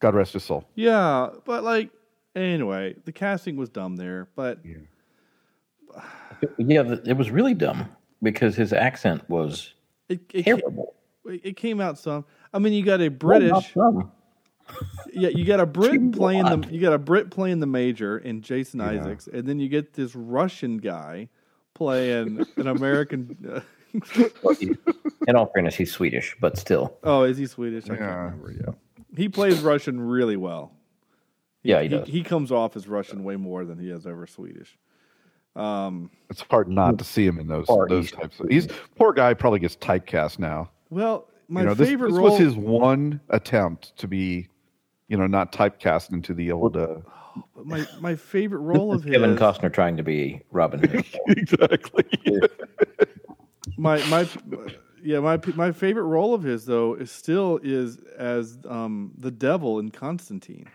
[0.00, 0.64] God rest his soul.
[0.74, 1.90] yeah, but like
[2.34, 4.28] anyway, the casting was dumb there.
[4.34, 4.58] But
[6.58, 7.88] Yeah, th- it was really dumb
[8.22, 9.74] because his accent was
[10.08, 10.94] it it, ca- terrible.
[11.26, 12.24] it came out some.
[12.54, 13.74] I mean, you got a Well, not British.
[13.74, 14.12] dumb.
[15.12, 18.18] Yeah, you got a Brit Too playing the you got a Brit playing the major
[18.18, 21.28] in Jason Isaacs, and then you get this Russian guy
[21.74, 23.62] playing an American.
[24.42, 24.76] Well, he-
[25.28, 26.96] In all fairness, he's Swedish, but still.
[27.04, 27.88] oh, is he Swedish?
[27.90, 27.98] I Yeah.
[27.98, 28.52] can't remember.
[28.52, 28.72] Yeah,
[29.16, 30.72] he plays Russian really well.
[31.62, 32.08] Yeah, he does.
[32.08, 34.78] He, comes off as Russian way more than he is ever Swedish.
[35.56, 38.14] Um, It's hard not to see him in those those East.
[38.14, 38.48] types of.
[38.48, 40.70] He's poor guy probably gets typecast now.
[40.88, 44.48] Well, my you know, favorite this role was his one attempt to be,
[45.08, 46.76] you know, not typecast into the old.
[46.76, 46.98] Uh,
[47.64, 49.12] my my favorite role of his.
[49.12, 51.04] Kevin Costner trying to be Robin Hood.
[51.26, 52.04] exactly.
[53.80, 54.28] My my
[55.02, 59.78] yeah my my favorite role of his though is still is as um the devil
[59.78, 60.68] in Constantine.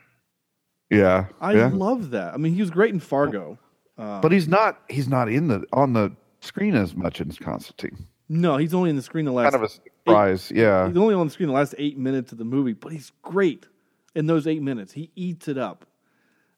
[0.89, 1.27] yeah.
[1.39, 1.69] I yeah.
[1.73, 2.33] love that.
[2.33, 3.57] I mean, he was great in Fargo.
[3.97, 4.81] but he's not.
[4.89, 8.07] He's not in the on the screen as much in Constantine.
[8.27, 9.51] No, he's only in the screen the last.
[9.51, 10.51] Kind of a surprise.
[10.53, 10.87] Yeah.
[10.87, 13.67] He's only on the screen the last eight minutes of the movie, but he's great
[14.15, 14.93] in those eight minutes.
[14.93, 15.85] He eats it up,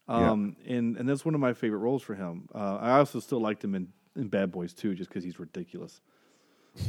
[0.07, 2.47] um, and and that's one of my favorite roles for him.
[2.55, 5.99] Uh, I also still liked him in, in Bad Boys too, just because he's ridiculous.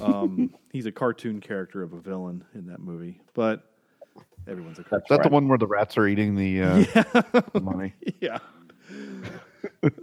[0.00, 3.70] Um, he's a cartoon character of a villain in that movie, but
[4.46, 5.04] everyone's a cartoon.
[5.10, 6.76] Is that the one where the rats are eating the, uh,
[7.52, 7.94] the money?
[8.20, 8.38] yeah.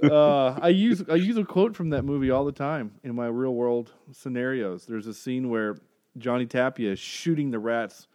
[0.04, 3.28] uh, I use I use a quote from that movie all the time in my
[3.28, 4.86] real world scenarios.
[4.86, 5.78] There's a scene where
[6.18, 8.08] Johnny Tapia is shooting the rats,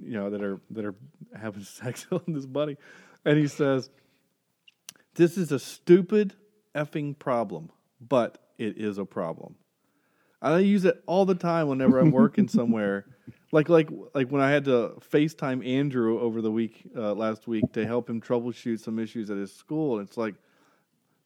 [0.00, 0.94] you know, that are that are
[1.38, 2.76] having sex on this buddy,
[3.24, 3.90] and he says,
[5.14, 6.34] "This is a stupid
[6.74, 9.56] effing problem, but it is a problem."
[10.42, 13.06] I use it all the time whenever I'm working somewhere.
[13.52, 17.72] Like like like when I had to FaceTime Andrew over the week uh, last week
[17.74, 20.00] to help him troubleshoot some issues at his school.
[20.00, 20.34] It's like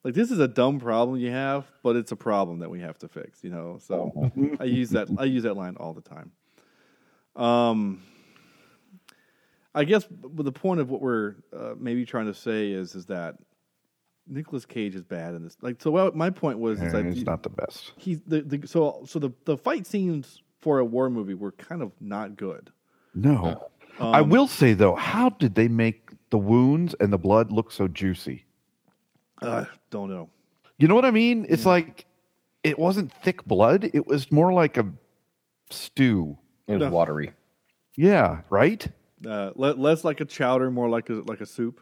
[0.04, 2.98] like this is a dumb problem you have, but it's a problem that we have
[2.98, 3.78] to fix, you know.
[3.80, 6.30] So I use that I use that line all the time.
[7.36, 8.02] Um
[9.74, 13.36] I guess the point of what we're uh, maybe trying to say is is that
[14.26, 15.56] Nicolas Cage is bad in this.
[15.60, 17.92] Like so well, my point was is Yeah, that he's you- not the best.
[17.96, 21.82] he's the, the so so the the fight scenes for a war movie were kind
[21.82, 22.70] of not good.
[23.14, 23.68] No.
[23.98, 27.86] I will say though, how did they make the wounds and the blood look so
[27.88, 28.46] juicy?
[29.42, 30.30] Uh, don't know.
[30.78, 31.44] You know what I mean?
[31.48, 32.06] It's like
[32.62, 33.90] it wasn't thick blood.
[33.92, 34.86] It was more like a
[35.70, 36.38] stew.
[36.66, 36.90] It was No.
[36.90, 37.32] watery.
[37.96, 38.86] Yeah, right?
[39.26, 41.80] Uh, le- less like a chowder, more like a like a soup.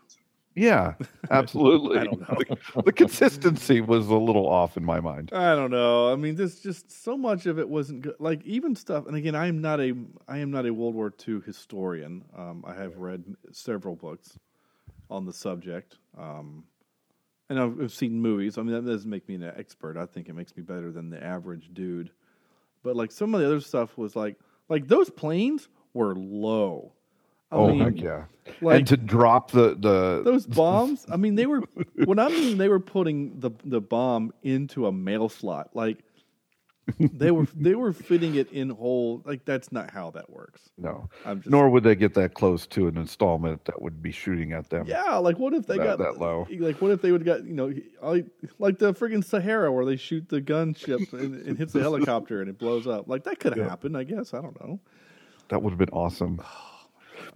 [0.54, 0.94] Yeah,
[1.30, 1.98] absolutely.
[1.98, 2.36] I don't know.
[2.48, 5.30] the, the consistency was a little off in my mind.
[5.32, 6.12] I don't know.
[6.12, 8.16] I mean, there's just so much of it wasn't good.
[8.18, 9.06] Like even stuff.
[9.06, 9.94] And again, I am not a
[10.26, 12.24] I am not a World War II historian.
[12.36, 14.38] Um, I have read several books
[15.10, 16.64] on the subject, um,
[17.48, 18.58] and I've, I've seen movies.
[18.58, 19.96] I mean, that doesn't make me an expert.
[19.96, 22.10] I think it makes me better than the average dude.
[22.82, 24.36] But like some of the other stuff was like
[24.68, 26.92] like those planes were low.
[27.50, 28.24] I oh mean, heck yeah!
[28.60, 31.06] like- and to drop the the those bombs.
[31.10, 31.62] I mean, they were
[32.04, 35.70] when I mean they were putting the the bomb into a mail slot.
[35.74, 35.98] Like
[36.98, 39.22] they were they were fitting it in whole.
[39.24, 40.60] Like that's not how that works.
[40.78, 44.10] no, I'm just nor would they get that close to an installment that would be
[44.12, 44.86] shooting at them.
[44.86, 45.16] yeah.
[45.16, 46.46] Like what if they That- got that low.
[46.50, 48.26] Like what if they would got you know like,
[48.58, 52.48] like the friggin' Sahara where they shoot the gunship and, and hits the helicopter and
[52.50, 53.06] it blows up.
[53.08, 53.96] Like that could have happened.
[53.96, 54.80] I guess I don't know.
[55.48, 56.42] That would have been awesome.
[56.50, 56.67] Oh,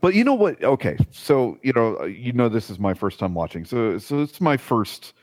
[0.03, 0.63] But you know what?
[0.63, 4.21] Okay, so you know, uh, you know, this is my first time watching, so so
[4.21, 5.15] it's my first,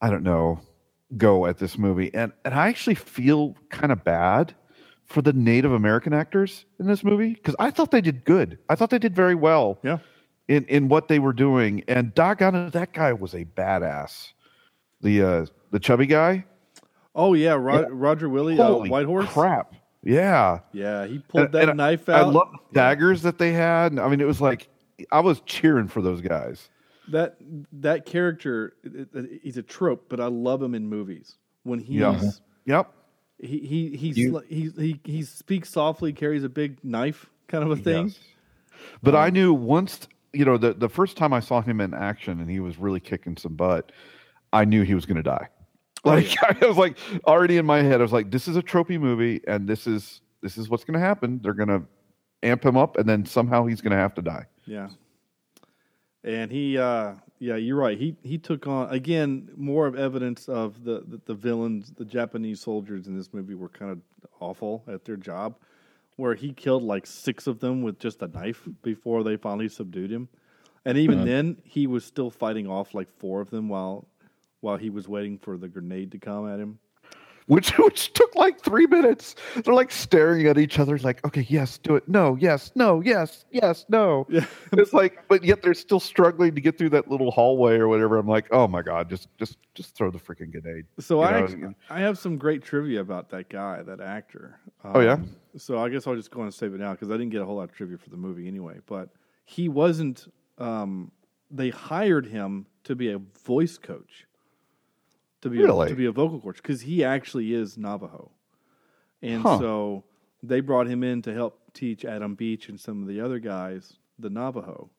[0.00, 0.60] I don't know,
[1.16, 4.54] go at this movie, and and I actually feel kind of bad
[5.06, 8.58] for the Native American actors in this movie because I thought they did good.
[8.68, 9.80] I thought they did very well.
[9.82, 9.98] Yeah.
[10.46, 14.32] In in what they were doing, and doggone it, that guy was a badass.
[15.00, 16.44] The uh the chubby guy.
[17.16, 19.26] Oh yeah, Ro- Roger Willie, uh, Holy Whitehorse.
[19.30, 19.74] crap!
[20.02, 20.60] Yeah.
[20.72, 22.20] Yeah, he pulled And- that and knife I, out.
[22.20, 23.98] I love the daggers that they had.
[23.98, 24.68] I mean, it was like
[25.12, 26.68] I was cheering for those guys.
[27.08, 27.36] that
[27.72, 28.74] that character
[29.42, 32.20] he's a trope but i love him in movies when he's Yeah.
[32.66, 32.92] Yep.
[33.40, 37.64] he he he's, You- like- he he he speaks softly carries a big knife kind
[37.64, 38.18] of a thing Yes.
[39.02, 41.92] But Um, I knew once, you know, the the first time I saw him in
[41.94, 43.90] action and he was really kicking some butt,
[44.52, 45.48] I knew he was going to die.
[46.04, 48.62] Oh, Like I was like already in my head, I was like, this is a
[48.62, 51.40] tropey movie, and this is this is what's going to happen.
[51.42, 51.82] They're going to
[52.42, 54.46] amp him up, and then somehow he's going to have to die.
[54.64, 54.88] yeah.
[56.22, 57.98] And he uh yeah you're right.
[57.98, 62.60] He he took on again more of evidence of the the, the villains the japanese
[62.60, 63.98] soldiers in this movie were kind of
[64.38, 65.56] awful at their job
[66.16, 70.10] where he killed like six of them with just a knife before they finally subdued
[70.10, 70.28] him.
[70.84, 74.06] And even then he was still fighting off like four of them while
[74.60, 76.78] while he was waiting for the grenade to come at him
[77.46, 79.34] Which which took like three minutes.
[79.56, 82.08] They're like staring at each other, like, okay, yes, do it.
[82.08, 84.26] No, yes, no, yes, yes, no.
[84.30, 84.46] Yeah.
[84.72, 88.18] It's like, but yet they're still struggling to get through that little hallway or whatever.
[88.18, 90.86] I'm like, oh my god, just just just throw the freaking grenade.
[91.00, 94.60] So You I actually, I have some great trivia about that guy, that actor.
[94.84, 95.14] Oh, yeah?
[95.14, 97.42] Um, So I guess I'll just go and save it now because I didn't get
[97.42, 98.78] a whole lot of trivia for the movie anyway.
[98.86, 99.08] But
[99.44, 100.32] he wasn't.
[100.58, 101.10] Um,
[101.50, 104.26] they hired him to be a voice coach,
[105.42, 105.86] to be Really?
[105.86, 108.30] a, to be a vocal coach because he actually is Navajo,
[109.22, 109.58] and Huh.
[109.58, 110.04] so
[110.42, 113.94] they brought him in to help teach Adam Beach and some of the other guys
[114.18, 114.90] the Navajo.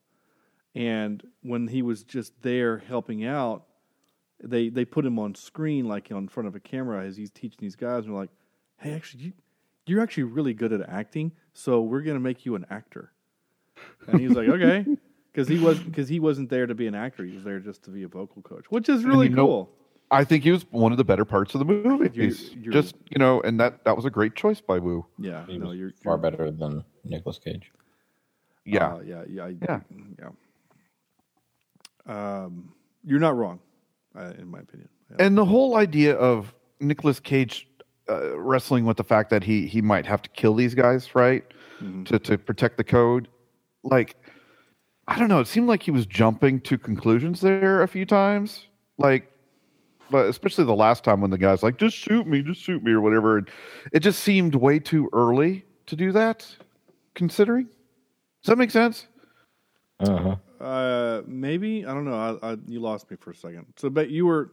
[0.73, 3.65] And when he was just there helping out,
[4.43, 7.57] they they put him on screen like in front of a camera as he's teaching
[7.59, 8.29] these guys and they're like,
[8.77, 9.33] "Hey, actually, you,
[9.85, 13.11] you're actually really good at acting, so we're gonna make you an actor."
[14.07, 14.85] And he's like, "Okay,"
[15.33, 17.83] because he was because he wasn't there to be an actor; he was there just
[17.83, 19.69] to be a vocal coach, which is really you know- cool.
[20.13, 22.09] I think he was one of the better parts of the movie.
[22.13, 22.27] You're-
[22.59, 25.05] you're- just you know, and that that was a great choice by Woo.
[25.17, 27.71] yeah, He no, was you're, far you're better than Nicolas Cage.
[28.65, 29.79] Yeah, uh, yeah, yeah, I- Yeah.
[30.19, 30.29] yeah.
[32.45, 33.59] Um, you're not wrong,
[34.15, 34.89] uh, in my opinion.
[35.09, 35.25] Yeah.
[35.25, 37.67] and the whole idea of Nicolas Cage
[38.09, 41.43] uh, wrestling with the fact that he he might have to kill these guys, right,
[41.81, 42.03] Mm-hmm.
[42.05, 43.27] to to protect the code,
[43.83, 44.15] like
[45.07, 45.39] I don't know.
[45.39, 49.27] It seemed like he was jumping to conclusions there a few times, like.
[50.11, 52.91] But especially the last time when the guy's like, "Just shoot me, just shoot me,"
[52.91, 53.49] or whatever, and
[53.91, 56.45] it just seemed way too early to do that.
[57.15, 59.07] Considering, does that make sense?
[59.99, 60.35] Uh-huh.
[60.63, 62.39] Uh, maybe I don't know.
[62.43, 63.65] I, I, you lost me for a second.
[63.77, 64.51] So, but you were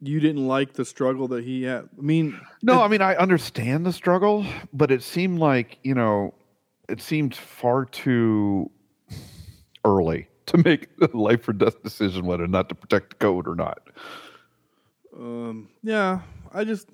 [0.00, 1.88] you didn't like the struggle that he had.
[1.98, 6.34] I mean, No, I mean I understand the struggle, but it seemed like you know,
[6.88, 8.70] it seemed far too
[9.84, 13.46] early to make a life or death decision whether or not to protect the code
[13.48, 13.80] or not.
[15.16, 16.20] um, yeah.
[16.52, 16.88] I just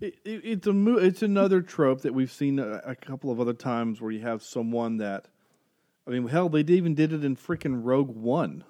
[0.00, 3.40] it, it, it's a mo- it's another trope that we've seen a, a couple of
[3.40, 5.28] other times where you have someone that.
[6.06, 8.64] I mean, hell, they even did it in freaking Rogue One.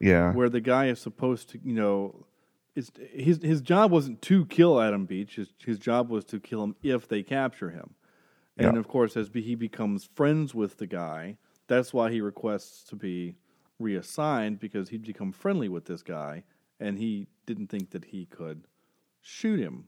[0.00, 2.26] Yeah, where the guy is supposed to, you know,
[2.74, 5.36] it's, his his job wasn't to kill Adam Beach.
[5.36, 7.94] His his job was to kill him if they capture him.
[8.58, 8.78] And Yeah.
[8.80, 13.36] of course, as he becomes friends with the guy, that's why he requests to be
[13.82, 16.44] reassigned because he'd become friendly with this guy,
[16.80, 18.64] and he didn't think that he could
[19.20, 19.84] shoot him.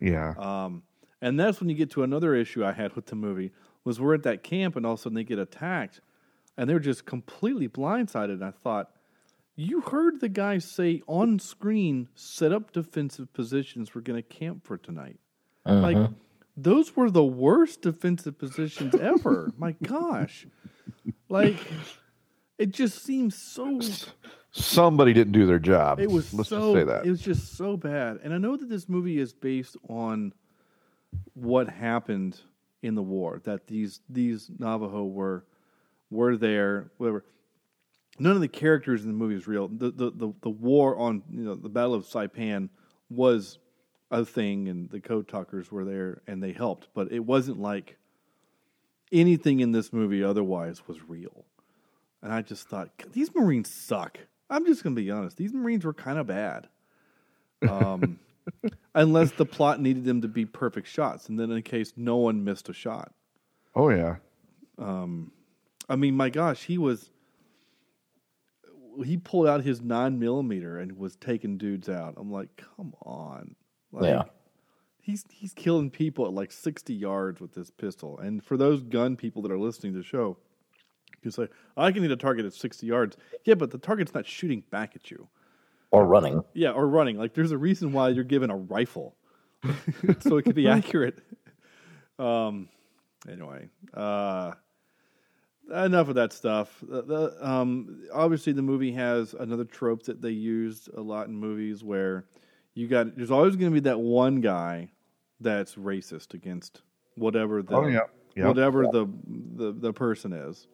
[0.00, 0.82] yeah, Um,
[1.20, 3.50] and that's when you get to another issue I had with the movie
[3.84, 6.00] was we're at that camp and all of a sudden they get attacked,
[6.56, 8.32] and they're just completely blindsided.
[8.34, 8.90] And I thought,
[9.56, 13.94] you heard the guy say on screen, set up defensive positions.
[13.94, 15.18] We're going to camp for tonight.
[15.66, 15.96] Like,
[16.56, 19.52] those were the worst defensive positions ever.
[19.58, 20.46] My gosh.
[21.28, 21.56] Like,
[22.60, 23.80] it just seems so.
[24.52, 25.98] Somebody didn't do their job.
[25.98, 26.74] It was Let's so.
[26.74, 27.06] just say that.
[27.06, 28.20] It was just so bad.
[28.22, 30.34] And I know that this movie is based on
[31.32, 32.38] what happened
[32.82, 33.40] in the war.
[33.44, 35.46] That these these Navajo were
[36.10, 36.90] were there.
[36.98, 37.24] Whatever.
[38.18, 39.68] None of the characters in the movie is real.
[39.68, 42.68] The the the, the war on you know the Battle of Saipan
[43.08, 43.58] was
[44.10, 46.88] a thing, and the code talkers were there and they helped.
[46.92, 47.96] But it wasn't like
[49.12, 51.46] anything in this movie otherwise was real.
[52.22, 54.18] And I just thought these Marines suck.
[54.48, 55.36] I'm just going to be honest.
[55.36, 56.68] These Marines were kind of bad.
[57.68, 58.18] Um,
[58.94, 62.44] unless the plot needed them to be perfect shots, and then in case no one
[62.44, 63.12] missed a shot.
[63.74, 64.16] oh yeah.
[64.78, 65.32] Um,
[65.88, 67.10] I mean, my gosh, he was.
[69.04, 72.14] He pulled out his nine millimeter and was taking dudes out.
[72.16, 73.54] I'm like, come on,
[73.92, 74.22] like, Yeah.
[74.98, 78.18] He's he's killing people at like 60 yards with this pistol.
[78.18, 80.36] And for those gun people that are listening to the show,
[81.22, 83.16] you say, I can hit a target at 60 yards.
[83.44, 85.28] Yeah, but the target's not shooting back at you.
[85.90, 86.42] Or running.
[86.54, 87.18] Yeah, or running.
[87.18, 89.16] Like there's a reason why you're given a rifle,
[90.20, 91.18] so it could be accurate.
[92.18, 92.68] Um.
[93.28, 94.52] Anyway, uh,
[95.70, 96.74] enough of that stuff.
[96.80, 101.34] The, the, um, obviously, the movie has another trope that they used a lot in
[101.36, 102.24] movies where
[102.74, 103.16] you got.
[103.16, 104.90] There's always going to be that one guy
[105.40, 106.82] that's racist against
[107.16, 108.00] whatever the Oh, yeah.
[108.36, 108.46] Yep.
[108.46, 109.06] whatever the,
[109.56, 110.66] the the person is.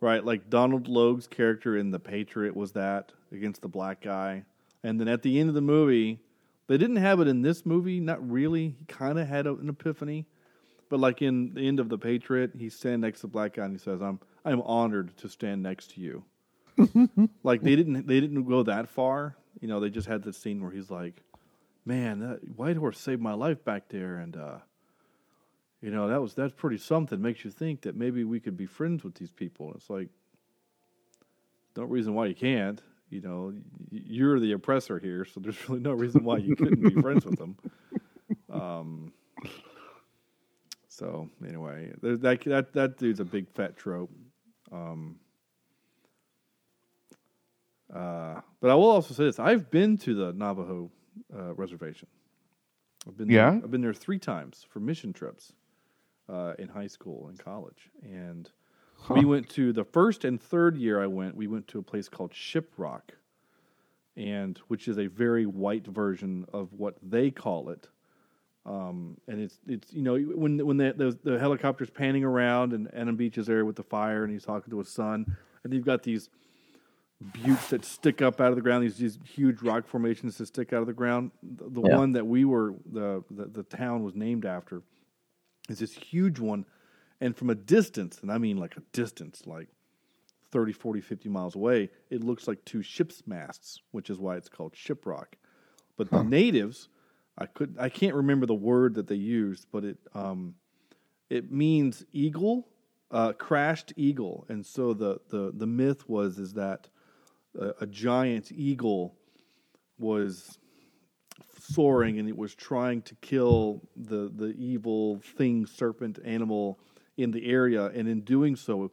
[0.00, 4.44] Right, like Donal Logue's character in The Patriot was that against the black guy,
[4.82, 6.20] and then at the end of the movie,
[6.68, 8.00] they didn't have it in this movie.
[8.00, 8.76] Not really.
[8.78, 10.26] He kind of had an epiphany,
[10.88, 13.64] but like in the end of The Patriot, he's standing next to the black guy
[13.64, 16.24] and he says, "I'm I'm honored to stand next to you."
[17.42, 19.36] like they didn't they didn't go that far.
[19.60, 21.22] You know, they just had this scene where he's like,
[21.84, 24.58] "Man, that Whitehorse saved my life back there," and uh,
[25.80, 27.20] you know that was that's pretty something.
[27.20, 29.72] Makes you think that maybe we could be friends with these people.
[29.74, 30.08] It's like,
[31.76, 32.80] no reason why you can't.
[33.08, 33.52] You know,
[33.90, 37.38] you're the oppressor here, so there's really no reason why you couldn't be friends with
[37.38, 37.56] them.
[38.50, 39.12] Um.
[40.88, 44.10] So anyway, that that that dude's a big fat trope.
[44.70, 45.16] Um.
[47.92, 50.90] Uh, but I will also say this: I've been to the Navajo
[51.34, 52.06] uh, reservation.
[53.08, 53.50] I've been Yeah?
[53.50, 55.52] there, I've been there three times for mission trips
[56.30, 58.50] uh, in high school and college, and
[59.08, 61.34] we went to the first and third year I went.
[61.34, 63.02] We went to a place called Shiprock,
[64.16, 67.88] and which is a very white version of what they call it.
[68.66, 72.92] Um, and it's it's you know when when the, the the helicopter's panning around and
[72.94, 75.86] Adam Beach is there with the fire and he's talking to his son, and you've
[75.86, 76.28] got these
[77.22, 78.84] buttes that stick up out of the ground.
[78.84, 81.30] These these huge rock formations that stick out of the ground.
[81.42, 81.96] The, the Yeah.
[81.96, 84.82] one that we were the, the the town was named after
[85.70, 86.64] is this huge one,
[87.20, 89.68] and from a distance, and I mean like a distance, like
[90.50, 94.48] 30, 40, 50 miles away, it looks like two ships' masts, which is why it's
[94.48, 95.34] called shiprock.
[95.96, 96.88] But the natives,
[97.38, 100.54] I could I can't remember the word that they used, but it um,
[101.28, 102.68] it means eagle,
[103.10, 106.88] uh, crashed eagle, and so the, the the myth was is that
[107.58, 109.14] a, a giant eagle
[109.98, 110.58] was
[111.58, 116.78] soaring and it was trying to kill the the evil thing serpent animal
[117.16, 117.86] in the area.
[117.86, 118.90] And in doing so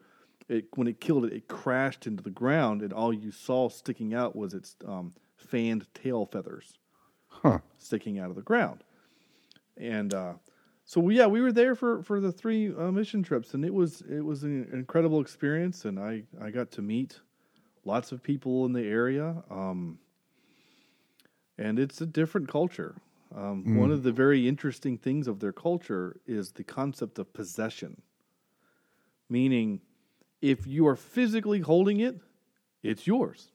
[0.49, 4.13] it when it killed it it crashed into the ground and all you saw sticking
[4.13, 6.73] out was its um, fanned tail feathers
[7.29, 7.59] Huh.
[7.77, 8.83] sticking out of the ground.
[9.77, 10.33] And uh,
[10.85, 14.01] so yeah we were there for for the three uh, mission trips and it was
[14.09, 17.19] it was an incredible experience and i i got to meet
[17.87, 19.43] lots of people in the area.
[19.49, 19.97] Um,
[21.57, 22.95] and it's a different culture.
[23.35, 28.01] Um, One of the very interesting things of their culture is the concept of possession,
[29.29, 29.81] meaning
[30.41, 32.19] if you are physically holding it,
[32.83, 33.51] it's yours.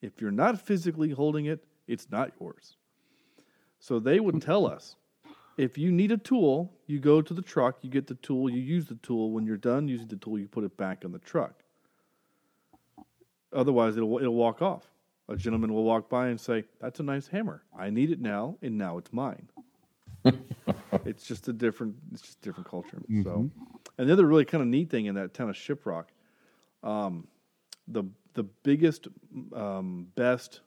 [0.00, 2.76] If you're not physically holding it, it's not yours.
[3.80, 4.96] So they would tell us
[5.56, 8.60] if you need a tool, you go to the truck, you get the tool, you
[8.60, 9.32] use the tool.
[9.32, 11.64] When you're done using the tool, you put it back on the truck.
[13.52, 14.84] Otherwise, it'll it'll walk off.
[15.28, 17.62] A gentleman will walk by and say, "That's a nice hammer.
[17.76, 19.48] I need it now, and now it's mine."
[21.04, 21.96] it's just a different.
[22.12, 23.02] It's just different culture.
[23.24, 23.50] So,
[23.98, 26.06] and the other really kind of neat thing in that town of Shiprock,
[26.82, 27.28] um,
[27.86, 28.04] the
[28.34, 29.08] the biggest,
[29.54, 30.60] um, best,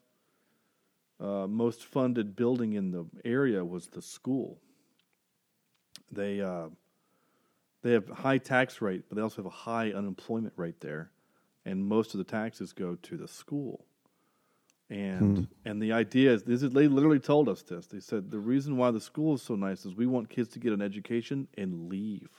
[1.19, 4.59] uh, most funded building in the area was the school.
[6.11, 6.69] They uh,
[7.81, 11.11] they have high tax rate, but they also have a high unemployment rate there.
[11.65, 13.85] and most of the taxes go to the school.
[14.91, 17.87] And and the idea is this is they literally told us this.
[17.87, 20.59] They said the reason why the school is so nice is we want kids to
[20.59, 22.29] get an education and leave.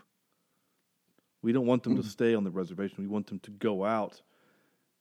[1.40, 2.96] We don't want them to stay on the reservation.
[2.98, 4.20] We want them to go out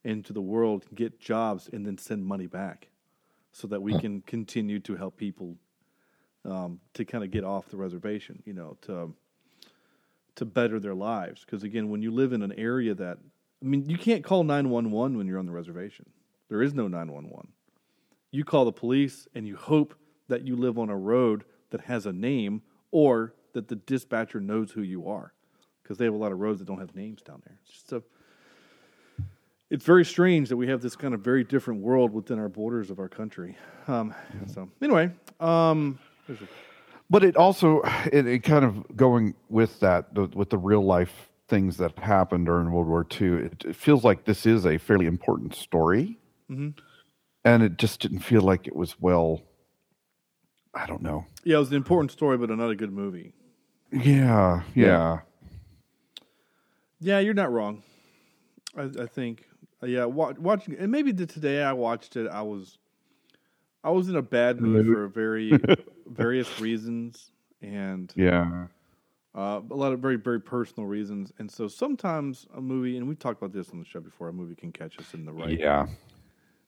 [0.06, 2.88] into the world, get jobs, and then send money back,
[3.52, 5.58] so that we can continue to help people
[6.46, 8.42] um, to kind of get off the reservation.
[8.46, 9.14] You know, to
[10.36, 11.44] to better their lives.
[11.44, 13.18] Because again, when you live in an area that,
[13.62, 16.06] I mean, you can't call 911 when you're on the reservation.
[16.52, 17.48] There is no 911.
[18.32, 19.96] You call the police and you hope
[20.28, 24.70] that you live on a road that has a name or that the dispatcher knows
[24.70, 25.34] who you are.
[25.82, 27.58] Because they have a lot of roads that don't have names down there.
[27.64, 28.04] It's just a,
[29.70, 32.90] it's very strange that we have this kind of very different world within our borders
[32.90, 33.56] of our country.
[33.88, 34.14] Um,
[34.48, 36.00] so anyway, um,
[37.10, 37.82] But it also,
[38.12, 42.48] it, it kind of going with that, the, with the real life things that happened
[42.48, 46.18] during World War II, it, it feels like this is a fairly important story.
[46.52, 46.78] Mhm.
[47.46, 49.42] And it just didn't feel like it was well,
[50.74, 51.26] I don't know.
[51.44, 53.34] yeah, it was an important story, but not a good movie.
[53.92, 55.20] Yeah, yeah.
[57.00, 57.84] Yeah, you're not wrong.
[58.78, 59.46] I, I think,
[59.82, 62.28] yeah, wa- watching, and maybe the, today I watched it.
[62.30, 62.78] I was,
[63.84, 65.52] I was in a bad mood for very
[66.08, 67.32] various reasons,
[67.62, 68.68] and Yeah.
[69.36, 71.34] uh, a lot of very very personal reasons.
[71.40, 74.34] And so sometimes a movie, and we've talked about this on the show before, a
[74.34, 75.88] movie can catch us in the right Yeah.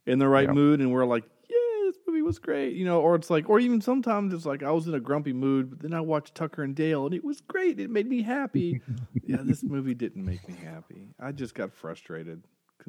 [0.05, 0.53] In the right Yeah.
[0.53, 3.01] mood, and we're like, yeah, this movie was great, you know.
[3.01, 5.79] Or it's like, or even sometimes it's like I was in a grumpy mood, but
[5.81, 7.79] then I watched Tucker and Dale, and it was great.
[7.79, 8.81] It made me happy.
[9.25, 11.07] yeah, this movie didn't make me happy.
[11.19, 12.43] I just got frustrated.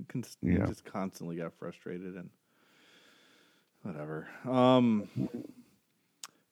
[0.08, 0.66] Con- Yeah.
[0.66, 2.30] just constantly got frustrated and
[3.82, 4.26] whatever.
[4.44, 5.08] Um,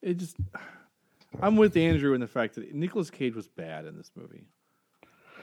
[0.01, 0.37] it just.
[1.41, 4.45] I'm with Andrew in the fact that Nicolas Cage was bad in this movie.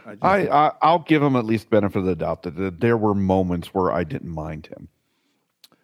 [0.05, 2.79] I, just, I, I I'll give him at least benefit of the doubt that, that
[2.79, 4.87] there were moments where I didn't mind him.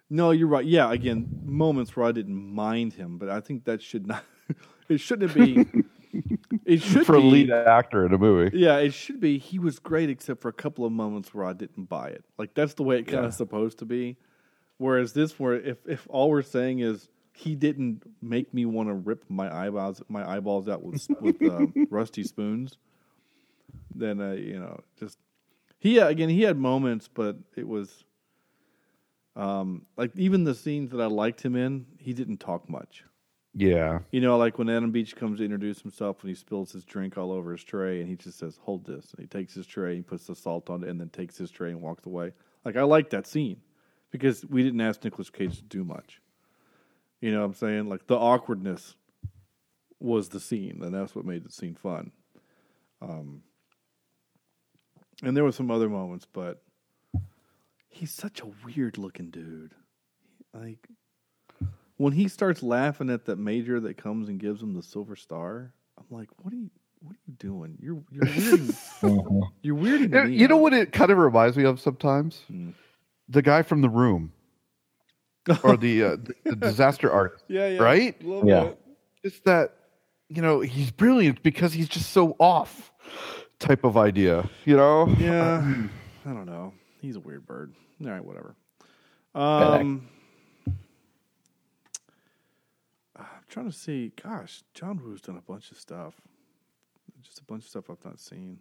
[0.10, 0.66] No, you're right.
[0.66, 4.24] Yeah, again, moments where I didn't mind him, but I think that should not.
[4.88, 5.66] It shouldn't be.
[6.66, 7.24] It should be For be.
[7.24, 8.56] lead actor in a movie.
[8.58, 9.38] Yeah, it should be.
[9.38, 12.24] He was great, except for a couple of moments where I didn't buy it.
[12.38, 13.28] Like that's the way it kind Yeah.
[13.28, 14.16] of supposed to be.
[14.78, 18.94] Whereas this, where if if all we're saying is he didn't make me want to
[18.94, 22.78] rip my eyeballs my eyeballs out with with uh, rusty spoons,
[23.94, 25.18] then uh, you know just
[25.80, 28.06] he again he had moments, but it was
[29.36, 33.04] um like even the scenes that I liked him in, he didn't talk much.
[33.58, 34.00] Yeah.
[34.12, 37.18] You know, like when Adam Beach comes to introduce himself and he spills his drink
[37.18, 39.14] all over his tray and he just says, Hold this.
[39.14, 41.50] And he takes his tray, he puts the salt on it, and then takes his
[41.50, 42.34] tray and walks away.
[42.66, 43.62] Like, I like that scene
[44.12, 46.22] because we didn't ask Nicolas Cage to do much.
[47.22, 47.88] You know what I'm saying?
[47.88, 48.96] Like, the awkwardness
[50.02, 52.12] was the scene, and that's what made the scene fun.
[53.02, 53.42] Um,
[55.24, 56.62] and there were some other moments, but
[57.96, 59.74] he's such a weird looking dude.
[60.54, 60.88] Like,
[61.98, 65.74] when he starts laughing at that major that comes and gives him the silver star,
[65.98, 66.70] I'm like, what are you,
[67.02, 67.78] what are you doing?
[67.82, 70.36] You're you're weirding, you're weirding You, me.
[70.38, 72.42] you know out." what it kind of reminds me of sometimes?
[72.48, 72.72] Hmm.
[73.30, 74.32] The guy from the room.
[75.64, 77.44] or the, uh, the, the disaster artist.
[77.50, 78.20] Yeah, yeah, Right?
[78.22, 78.64] a Yeah.
[78.64, 78.80] bit.
[79.24, 79.76] It's that,
[80.28, 82.92] you know, he's brilliant because he's just so off
[83.60, 85.08] type of idea, you know?
[85.20, 85.60] Yeah,
[86.26, 86.74] I don't know.
[87.06, 87.72] He's a weird bird.
[88.04, 88.56] All right, whatever.
[89.36, 90.08] Um,
[93.16, 94.12] I'm trying to see.
[94.22, 96.16] Gosh, John Woo's done a bunch of stuff.
[97.22, 98.58] Just a bunch of stuff I've not seen.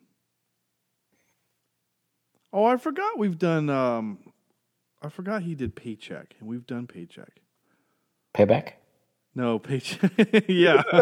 [2.52, 3.70] Oh, I forgot we've done.
[3.70, 4.18] Um,
[5.02, 7.40] I forgot he did Paycheck, and we've done Paycheck.
[8.34, 8.72] Payback.
[9.34, 10.12] No, Paycheck.
[10.48, 10.82] yeah.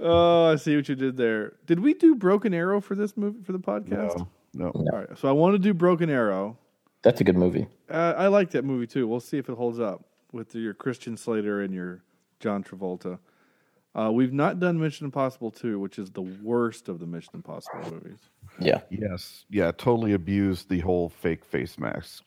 [0.00, 1.52] oh, I see what you did there.
[1.64, 4.18] Did we do Broken Arrow for this movie for the podcast?
[4.18, 4.70] No, no.
[4.70, 6.56] All right, so I want to do Broken Arrow.
[7.02, 7.66] That's a good movie.
[7.90, 9.06] Uh, I like that movie too.
[9.06, 12.02] We'll see if it holds up with your Christian Slater and your
[12.40, 13.18] John Travolta.
[13.94, 17.92] Uh, we've not done Mission Impossible 2, which is the worst of the Mission Impossible
[17.92, 18.18] movies.
[18.58, 18.80] Yeah.
[18.90, 19.44] Yes.
[19.50, 22.24] Yeah, totally abused the whole fake face mask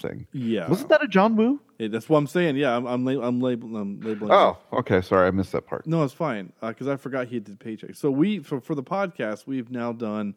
[0.00, 0.26] thing.
[0.32, 1.60] Yeah, Wasn't that a John Woo?
[1.78, 2.56] Yeah, that's what I'm saying.
[2.56, 4.32] Yeah, I'm I'm, lab- I'm, label- I'm labeling.
[4.32, 5.00] Oh, okay.
[5.00, 5.86] Sorry, I missed that part.
[5.86, 7.94] No, it's fine because I forgot he did Paycheck.
[7.94, 10.34] So we for for the podcast we've now done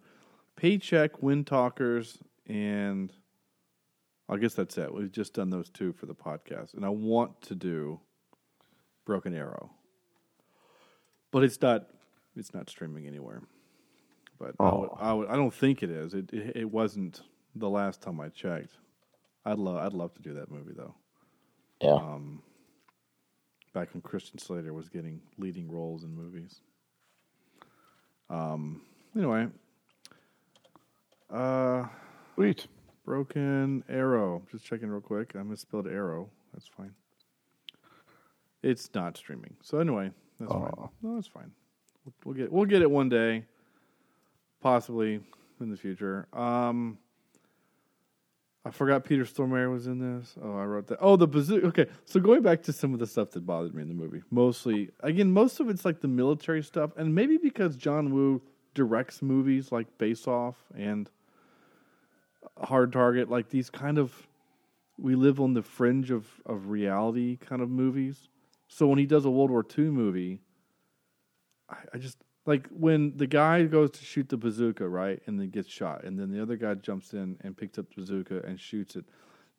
[0.58, 3.14] Paycheck, Windtalkers, and
[4.28, 4.94] I guess that's it.
[4.94, 8.02] We've just done those two for the podcast, and I want to do
[9.06, 9.72] Broken Arrow,
[11.32, 11.88] but it's not
[12.36, 13.44] it's not streaming anywhere.
[14.40, 16.14] But I, would, I, would, I don't think it is.
[16.14, 17.22] It, it it wasn't
[17.56, 18.74] the last time I checked.
[19.46, 20.96] I'd love I'd love to do that movie though.
[21.82, 21.94] Yeah.
[21.94, 22.42] Um,
[23.74, 26.62] back when Christian Slater was getting leading roles in movies.
[28.30, 28.82] Um.
[29.16, 29.48] Anyway.
[31.30, 31.86] Uh.
[32.36, 32.68] Sweet.
[33.04, 34.44] Broken Arrow.
[34.52, 35.34] Just checking real quick.
[35.36, 36.30] I misspelled arrow.
[36.54, 36.92] That's fine.
[38.62, 39.56] It's not streaming.
[39.62, 40.72] So anyway, that's fine.
[41.02, 41.52] No, that's fine.
[42.04, 43.46] We'll, we'll get we'll get it one day,
[44.62, 45.22] possibly
[45.62, 46.28] in the future.
[46.34, 46.98] Um,
[48.66, 50.36] I forgot Peter Stormare was in this.
[50.44, 50.98] Oh, I wrote that.
[51.00, 51.68] Oh, the bazooka.
[51.68, 54.22] Okay, so going back to some of the stuff that bothered me in the movie,
[54.30, 58.42] mostly again, most of it's like the military stuff, and maybe because John Woo
[58.74, 61.10] directs movies like Face Off and
[62.62, 64.28] Hard Target, like these kind of
[64.98, 68.30] we live on the fringe of of reality kind of movies.
[68.68, 70.42] So when he does a World War II movie,
[71.70, 75.50] I, I just like when the guy goes to shoot the bazooka, right, and then
[75.50, 78.60] gets shot, and then the other guy jumps in and picks up the bazooka and
[78.60, 79.06] shoots it.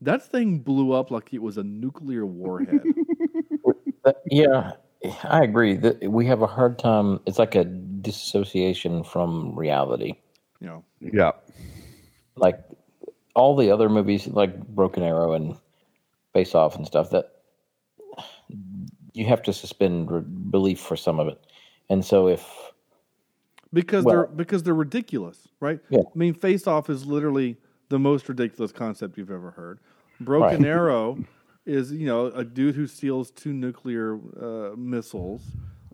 [0.01, 2.83] That thing blew up like it was a nuclear warhead.
[4.31, 4.73] Yeah,
[5.25, 5.77] I agree.
[5.77, 7.21] That we have a hard time.
[7.27, 10.15] It's like a dissociation from reality.
[10.61, 11.33] you know, Yeah.
[12.37, 12.61] Like
[13.39, 15.57] all the other movies, like Broken Arrow and
[16.33, 17.37] Face Off and stuff, that
[19.13, 21.41] you have to suspend re- belief for some of it.
[21.89, 22.45] And so if
[23.73, 25.79] because Well- they're because they're ridiculous, right?
[25.89, 26.01] Yeah.
[26.01, 27.57] I mean, Face Off is literally
[27.91, 29.79] the most ridiculous concept you've ever heard.
[30.21, 30.69] Broken Right.
[30.77, 31.19] Arrow
[31.65, 35.43] is you know a dude who steals two nuclear uh, missiles.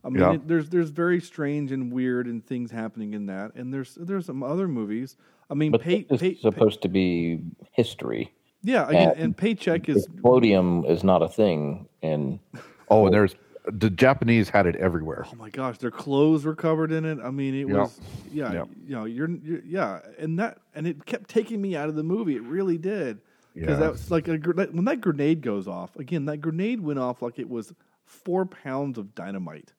[0.05, 0.33] I mean, Yeah.
[0.35, 4.27] it, there's there's very strange and weird and things happening in that, and there's there's
[4.27, 5.17] some other movies.
[5.51, 7.41] I mean, but pay, this pay, is supposed to be
[7.73, 8.33] history.
[8.63, 12.39] yeah, again, and- and paycheck is podium is not a thing, and
[12.91, 13.35] Oh, and there's
[13.67, 15.25] the Japanese had it everywhere.
[15.33, 17.19] Oh my gosh, their clothes were covered in it.
[17.25, 17.77] I mean, it Yep.
[17.77, 18.01] was
[18.31, 18.69] yeah, Yep.
[18.87, 22.03] you know, you're, you're yeah, and that and it kept taking me out of the
[22.03, 22.37] movie.
[22.37, 23.21] It really did
[23.55, 23.77] because Yeah.
[23.77, 26.27] that was like a, when that grenade goes off again.
[26.27, 27.73] That grenade went off like it was
[28.05, 29.73] four pounds of dynamite.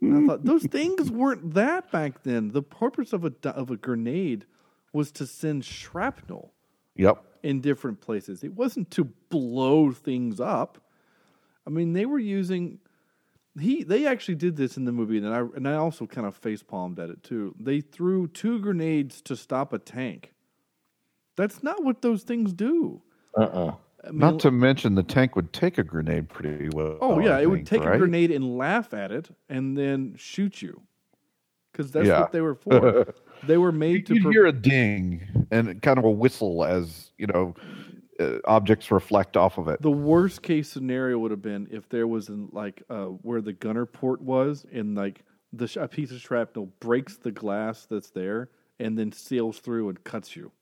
[0.00, 2.50] And I thought those things weren't that back then.
[2.52, 4.46] The purpose of a of a grenade
[4.92, 6.52] was to send shrapnel
[6.96, 7.24] Yep.
[7.42, 8.44] in different places.
[8.44, 10.78] It wasn't to blow things up.
[11.66, 12.78] I mean, they were using
[13.58, 16.36] he they actually did this in the movie and I and I also kind of
[16.36, 17.54] face palmed at it too.
[17.58, 20.32] They threw two grenades to stop a tank.
[21.36, 23.00] That's not what those things do.
[23.36, 23.74] uh-uh.
[24.04, 26.98] I mean, Not to mention the tank would take a grenade pretty well.
[27.00, 30.60] oh yeah, I it would take a grenade and laugh at it and then shoot
[30.62, 30.82] you.
[31.72, 32.20] Cuz that's Yeah.
[32.20, 33.14] what they were for.
[33.46, 37.12] they were made to You'd pre- hear a ding and kind of a whistle as
[37.16, 37.54] you know
[38.20, 39.80] uh, objects reflect off of it.
[39.80, 43.52] The worst case scenario would have been if there was an, like uh, where the
[43.54, 48.10] gunner port was, and like the sh- a piece of shrapnel breaks the glass that's
[48.10, 50.52] there, and then sails through and cuts you.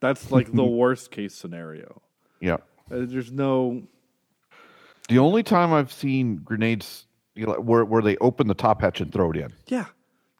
[0.00, 2.02] That's like the worst case scenario.
[2.40, 2.54] Yeah.
[2.90, 3.82] Uh, there's no
[5.08, 9.00] The only time I've seen grenades you know, where where they open the top hatch
[9.00, 9.52] and throw it in.
[9.66, 9.86] yeah,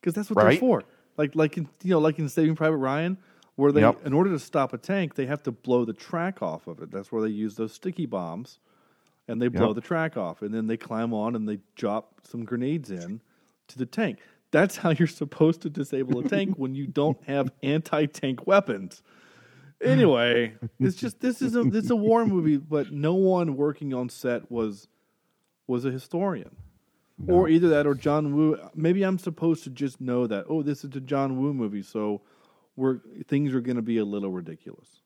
[0.01, 0.83] because that's what they're for.
[1.17, 3.19] Like like in you know like in Saving Private Ryan,
[3.57, 4.07] where they Yep.
[4.07, 6.91] in order to stop a tank, they have to blow the track off of it.
[6.91, 8.59] That's where they use those sticky bombs,
[9.29, 9.75] and they blow Yep.
[9.77, 13.21] the track off, and then they climb on and they drop some grenades in
[13.69, 14.19] to the tank.
[14.53, 19.03] That's how you're supposed to disable a tank when you don't have anti-tank weapons.
[19.83, 23.93] Anyway, it's just this is a this is a war movie, but no one working
[23.95, 24.89] on set was
[25.67, 26.55] was a historian.
[27.29, 28.59] Or either that or John Woo.
[28.75, 32.21] Maybe I'm supposed to just know that, oh, this is a John Woo movie, so
[32.77, 35.01] we're things are going to be a little ridiculous.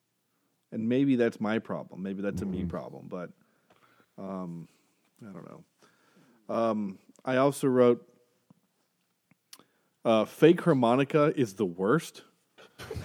[0.73, 2.03] And maybe that's my problem.
[2.03, 3.31] Maybe that's a me problem, but
[4.19, 4.69] um,
[5.23, 5.65] I don't know.
[6.55, 8.07] Um, I also wrote
[10.05, 12.23] uh, fake harmonica is the worst.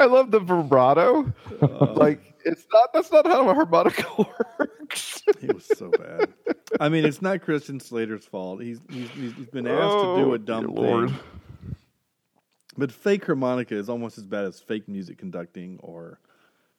[0.00, 1.32] I love the vibrato.
[1.60, 4.04] Uh, like it's not that's not how a harmonica
[4.58, 5.22] works.
[5.42, 6.32] It was so bad.
[6.80, 8.62] I mean, it's not Christian Slater's fault.
[8.62, 11.10] He's he's, he's he's been asked to do Oh, a dumb dear Lord.
[11.10, 11.18] thing.
[12.78, 16.18] But fake harmonica is almost as bad as fake music conducting or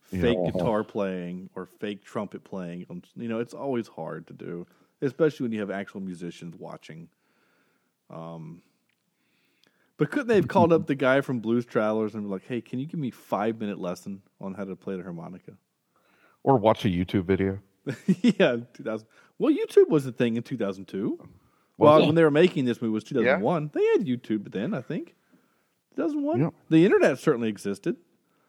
[0.04, 2.86] fake guitar playing or fake trumpet playing.
[2.90, 4.66] Um, You know, it's always hard to do,
[5.02, 7.08] especially when you have actual musicians watching.
[8.10, 8.62] Um,
[10.02, 12.60] but couldn't they have called up the guy from Blues Travelers and be like, "Hey,
[12.60, 15.52] can you give me five minute lesson on how to play the harmonica?"
[16.42, 17.60] or watch a YouTube video.
[18.24, 19.08] yeah, 2000.
[19.38, 21.20] Well, YouTube was a thing in 2002.
[21.78, 23.70] Well, when they were making this movie was 2001.
[23.76, 25.14] They had YouTube then, I think.
[25.96, 26.40] 2001.
[26.40, 26.54] Yep.
[26.70, 27.96] The internet certainly existed.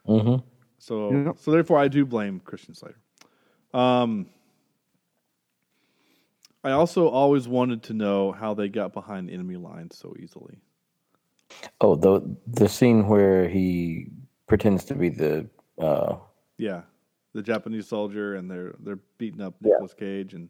[0.06, 0.36] hmm
[0.78, 1.36] So, Yep.
[1.38, 2.96] so therefore, I do blame Christian Slater.
[3.74, 4.24] Um,
[6.64, 10.62] I also always wanted to know how they got behind enemy lines so easily.
[11.80, 14.08] Oh, the the scene where he
[14.46, 15.48] pretends to be the
[15.78, 16.16] uh,
[16.58, 16.82] Yeah,
[17.34, 19.72] the Japanese soldier, and they're they're beating up Yeah.
[19.72, 20.48] Nicolas Cage, and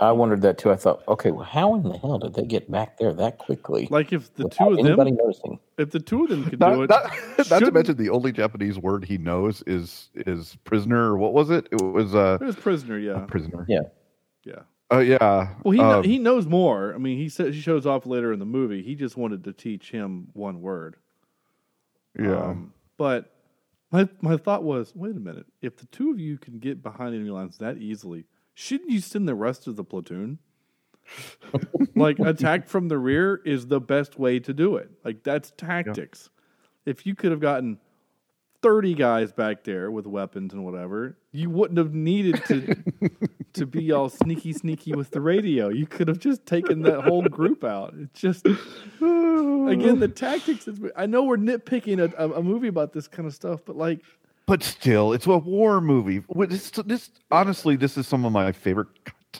[0.00, 0.72] I wondered that too.
[0.72, 3.86] I thought, okay, well, how in the hell did they get back there that quickly?
[3.90, 5.60] Like if the two of them, anybody noticing.
[5.78, 8.32] if the two of them could do Not, it, not, not to mention the only
[8.32, 11.16] Japanese word he knows is is prisoner.
[11.16, 11.68] What was it?
[11.70, 12.98] It was uh, it was prisoner.
[12.98, 13.64] Yeah, prisoner.
[13.68, 13.82] Yeah.
[14.98, 15.16] Yeah.
[15.20, 15.48] Oh yeah.
[15.64, 16.94] Well, he Um, he knows more.
[16.94, 18.82] I mean, he says he shows off later in the movie.
[18.82, 20.96] He just wanted to teach him one word.
[22.18, 22.42] yeah.
[22.50, 23.34] Um, but
[23.90, 25.46] my my thought was, wait a minute.
[25.60, 28.24] If the two of you can get behind enemy lines that easily,
[28.54, 30.38] shouldn't you send the rest of the platoon?
[31.96, 34.90] like attack from the rear is the best way to do it.
[35.04, 36.30] Like that's tactics.
[36.86, 37.78] If you could have gotten
[38.62, 42.76] thirty guys back there with weapons and whatever, you wouldn't have needed to
[43.54, 45.68] to be all sneaky sneaky with the radio.
[45.68, 47.94] You could have just taken that whole group out.
[47.98, 50.68] It's just again the tactics.
[50.68, 54.00] Is, I know we're nitpicking a, a, movie about this kind of stuff, but like
[54.46, 56.22] but still, it's a war movie.
[56.48, 58.88] This, this honestly, this is some of my favorite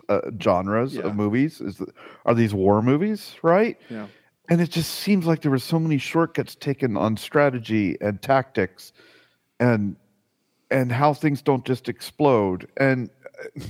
[0.08, 1.02] uh, genres Yeah.
[1.02, 1.60] of movies.
[1.60, 1.86] Is the,
[2.24, 3.78] are these war movies, right?
[3.88, 4.06] Yeah.
[4.48, 8.92] And it just seems like there were so many shortcuts taken on strategy and tactics,
[9.60, 9.96] and
[10.70, 12.68] and how things don't just explode.
[12.76, 13.10] And
[13.56, 13.60] uh,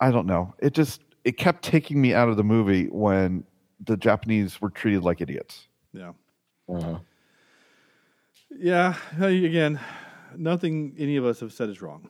[0.00, 0.54] I don't know.
[0.58, 3.44] It just it kept taking me out of the movie when
[3.84, 5.66] the Japanese were treated like idiots.
[5.92, 6.12] yeah,
[6.68, 6.98] Uh-huh.
[8.58, 8.94] yeah.
[9.20, 9.80] Again,
[10.36, 12.08] nothing any of us have said is wrong.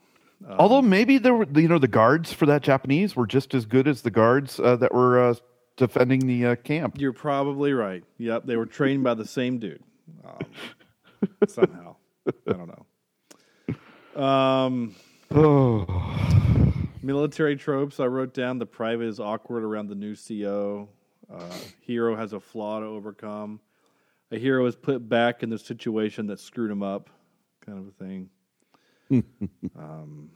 [0.48, 3.88] Although maybe there were, you know, the guards for that Japanese were just as good
[3.88, 5.34] as the guards uh, that were uh,
[5.76, 6.96] defending the uh, camp.
[6.98, 8.04] You're probably right.
[8.18, 9.82] Yep, they were trained by the same dude.
[10.24, 11.96] Um, somehow,
[12.28, 12.70] I don't
[14.14, 14.22] know.
[14.22, 14.94] Um,
[15.32, 16.65] Oh,
[17.06, 18.00] military tropes.
[18.00, 20.88] I wrote down the private is awkward around the new CO.
[21.32, 23.60] Uh, hero has a flaw to overcome.
[24.32, 27.10] A hero is put back in the situation that screwed him up,
[27.64, 28.28] kind of a thing.
[29.78, 30.30] um,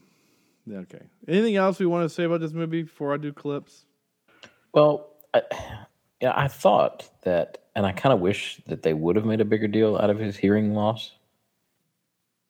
[0.65, 1.03] yeah, okay.
[1.27, 3.85] Anything else we want to say about this movie before I do clips?
[4.73, 5.43] Well, I,
[6.21, 9.45] yeah, I thought that, and I kind of wish that they would have made a
[9.45, 11.13] bigger deal out of his hearing loss,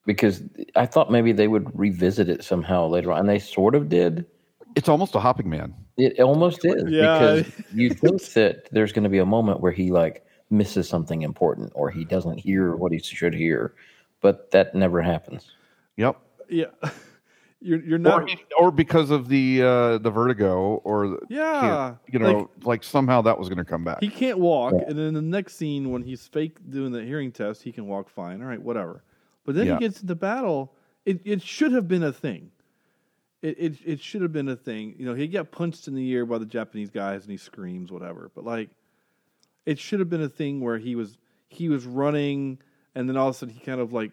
[0.05, 0.41] because
[0.75, 4.25] I thought maybe they would revisit it somehow later on, and they sort of did.
[4.75, 5.73] it's almost a hopping man.
[5.97, 7.01] It almost is Yeah.
[7.41, 11.21] because you think that there's going to be a moment where he like misses something
[11.21, 13.73] important or he doesn't hear what he should hear,
[14.21, 15.51] but that never happens.
[15.97, 16.17] Yep.
[16.49, 16.65] Yeah,
[17.61, 18.29] you're you're Or, not.
[18.29, 23.37] he- or because of the uh, the vertigo, or Yeah, you know, like, somehow that
[23.37, 23.99] was going to come back.
[24.01, 27.61] He can't walk, and then the next scene when he's fake doing the hearing test,
[27.63, 28.41] he can walk fine.
[28.41, 29.03] All right, whatever.
[29.43, 29.73] But then Yeah.
[29.75, 30.73] he gets into battle.
[31.05, 32.51] It it should have been a thing.
[33.41, 34.95] It, it it should have been a thing.
[34.99, 37.91] You know, he got punched in the ear by the Japanese guys, and he screams,
[37.91, 38.29] whatever.
[38.35, 38.69] But like,
[39.65, 41.17] it should have been a thing where he was
[41.49, 42.59] he was running,
[42.93, 44.11] and then all of a sudden he kind of like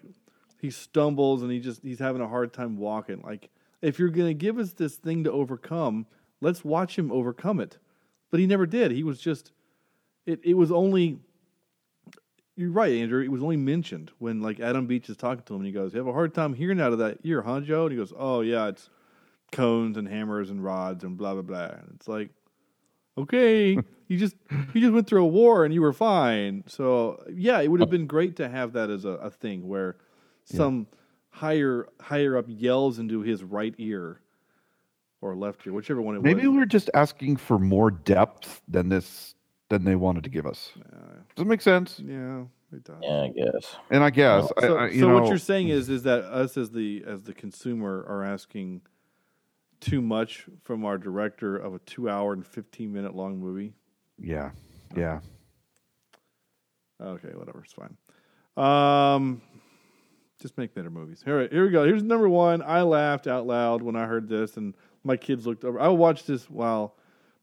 [0.61, 3.21] he stumbles, and he just he's having a hard time walking.
[3.23, 3.51] Like,
[3.83, 6.07] if you're gonna give us this thing to overcome,
[6.41, 7.77] let's watch him overcome it.
[8.31, 8.93] But he never did.
[8.93, 9.53] He was just
[10.25, 11.19] it, it was only
[12.59, 13.23] you're right, Andrew.
[13.23, 15.95] It was only mentioned when like Adam Beach is talking to him and he goes,
[15.95, 17.85] You have a hard time hearing out of that ear, huh, Joe?
[17.85, 18.91] And he goes, Oh yeah, it's
[19.53, 21.77] cones and hammers and rods and blah blah blah.
[21.79, 22.31] And it's like,
[23.17, 23.79] Okay,
[24.09, 24.35] you just
[24.75, 26.65] you just went through a war and you were fine.
[26.67, 29.97] So yeah, it would have been great to have that as a, a thing where
[30.45, 30.89] some
[31.31, 34.21] higher higher up yells into his right ear
[35.21, 36.57] or left ear, whichever one it Maybe was.
[36.57, 39.37] we're just asking for more depth than this
[39.69, 40.73] than they wanted to give us.
[41.37, 42.01] Does it make sense?
[42.05, 42.43] Yeah,
[42.73, 42.97] it does.
[43.03, 43.77] Yeah, I guess.
[43.91, 46.25] And I guess I, So, I, you so know, what you're saying is is that
[46.25, 48.83] us as the as the consumer are asking
[49.81, 53.75] too much from our director of a two hour and fifteen minute long movie.
[54.19, 54.51] yeah,
[54.97, 55.21] yeah.
[57.01, 57.97] Okay, whatever, it's fine.
[58.57, 59.41] Um,
[60.41, 61.23] just make better movies.
[61.27, 61.85] All right, here we go.
[61.85, 62.61] Here's number one.
[62.63, 65.79] I laughed out loud when I heard this, and my kids looked over.
[65.81, 66.97] I watched this while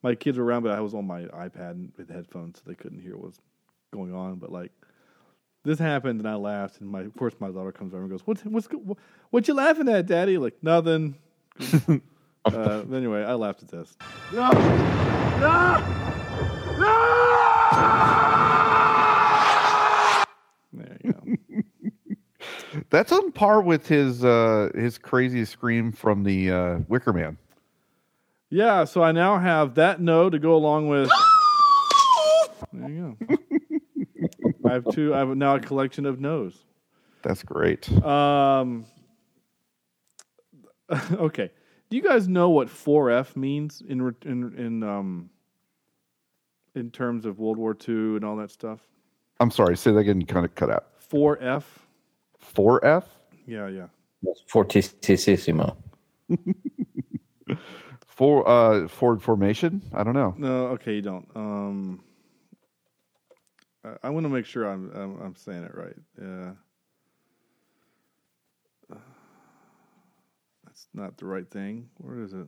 [0.05, 2.99] my kids were around, but I was on my iPad with headphones, so they couldn't
[2.99, 3.39] hear what was
[3.91, 4.35] going on.
[4.35, 4.71] But like,
[5.63, 8.21] this happened, and I laughed, and my of course my daughter comes over and goes,
[8.25, 8.99] "What's what's go- what,
[9.31, 11.15] what you laughing at, Daddy?" Like nothing.
[12.45, 13.97] uh, anyway, I laughed at this.
[20.71, 21.63] There you go.
[22.91, 27.39] That's on par with his uh, his crazy scream from the uh, Wicker Man.
[28.55, 31.09] Yeah, so I now have that no to go along with.
[32.71, 33.37] there you go.
[34.65, 35.13] I have two.
[35.13, 36.63] I have now a collection of no's.
[37.21, 37.91] That's great.
[38.01, 38.85] Um.
[41.13, 41.49] Okay.
[41.89, 45.31] Do you guys know what 4F means in re- in in um
[46.75, 48.81] in terms of World War II and all that stuff?
[49.39, 49.75] I'm sorry.
[49.75, 50.21] Say that again.
[50.21, 50.85] You kind of cut out.
[51.11, 51.63] 4F.
[52.37, 53.05] Four F.
[53.47, 53.87] Yeah, yeah.
[54.47, 55.75] Fortissimo.
[58.15, 59.81] For uh, forward formation.
[59.93, 60.33] I don't know.
[60.37, 61.27] No, okay, you don't.
[61.35, 62.03] Um,
[63.83, 65.95] I, I want to make sure I'm, I'm I'm saying it right.
[66.21, 66.51] Yeah.
[70.65, 71.89] That's not the right thing.
[71.97, 72.47] Where is it?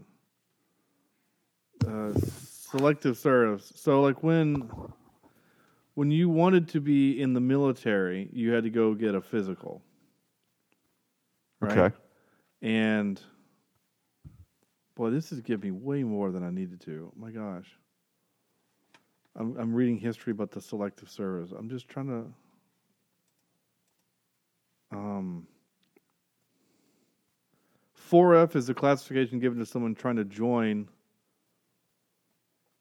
[1.86, 2.12] Uh,
[2.70, 3.72] selective service.
[3.76, 4.70] So, like when
[5.94, 9.82] when you wanted to be in the military, you had to go get a physical.
[11.60, 11.78] Right?
[11.78, 11.96] Okay.
[12.62, 13.22] And
[14.98, 17.12] boy, this is giving me way more than I needed to.
[17.12, 17.68] Oh my gosh.
[19.36, 21.52] I'm I'm reading history about the selective service.
[21.58, 22.26] I'm just trying to
[24.98, 25.48] um
[28.10, 30.88] 4F is the classification given to someone trying to join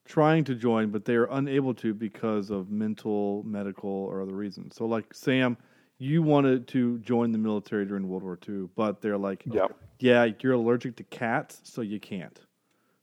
[0.06, 4.76] trying to join but they are unable to because of mental, medical or other reasons.
[4.76, 5.58] So like Sam,
[5.98, 9.72] you wanted to join the military during World War II, but they're like Yep.
[9.98, 12.38] yeah, you're allergic to cats, so you can't.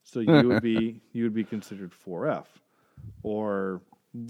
[0.03, 2.45] So you would be you would be considered 4F
[3.23, 3.81] or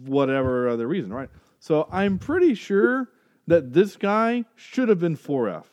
[0.05, 1.29] whatever other reason, right?
[1.59, 3.09] So I'm pretty sure
[3.47, 5.65] that this guy should have been 4F.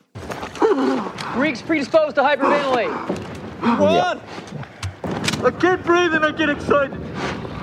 [1.35, 2.91] Greeks predisposed to hyperventilate.
[3.79, 4.21] What?
[5.45, 6.99] I can't breathe and I get excited.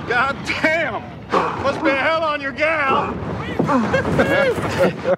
[0.07, 1.01] God damn!
[1.63, 3.13] Must be hell on your gal.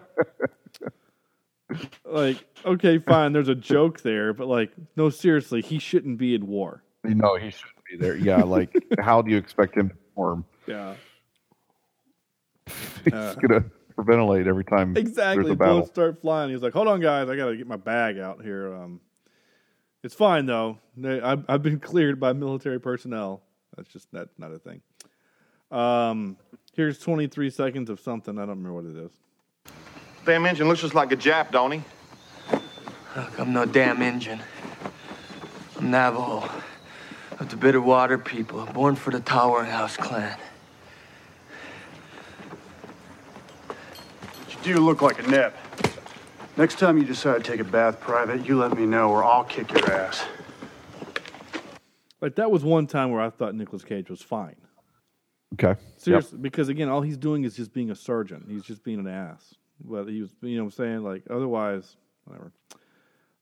[2.03, 6.47] Like, okay, fine, there's a joke there, but like, no, seriously, he shouldn't be in
[6.47, 6.81] war.
[7.03, 8.15] Know he shouldn't be there.
[8.15, 10.45] Yeah, like how do you expect him to perform?
[10.65, 10.95] Yeah.
[13.05, 13.63] He's Uh, gonna
[13.99, 15.55] ventilate every time Exactly.
[15.55, 16.49] Bullets start flying.
[16.49, 18.99] He's like, "Hold on, guys, I gotta get my bag out here." Um,
[20.03, 20.79] it's fine though.
[20.97, 23.43] They, I've, I've been cleared by military personnel.
[23.77, 24.81] That's just that's not a thing.
[25.71, 26.37] Um,
[26.79, 28.37] here's 23 seconds of something.
[28.37, 29.11] I don't remember what it is.
[30.25, 31.81] Damn engine looks just like a Jap, don't he?
[33.17, 34.39] Look, I'm no damn engine.
[35.77, 36.49] I'm Navajo.
[37.37, 40.37] Of the Bitterwater people, born for the Tower House clan.
[43.67, 45.57] But You do look like a nip.
[46.55, 49.43] Next time you decide to take a bath private, you let me know or I'll
[49.43, 50.23] kick your ass.
[52.21, 54.55] Like that was one time where I thought Nicolas Cage was fine.
[55.53, 55.79] Okay.
[55.97, 58.45] Seriously, because again, all he's doing is just being a surgeon.
[58.47, 59.55] He's just being an ass.
[59.83, 61.95] But he was, you know, what I'm saying like otherwise,
[62.25, 62.51] whatever.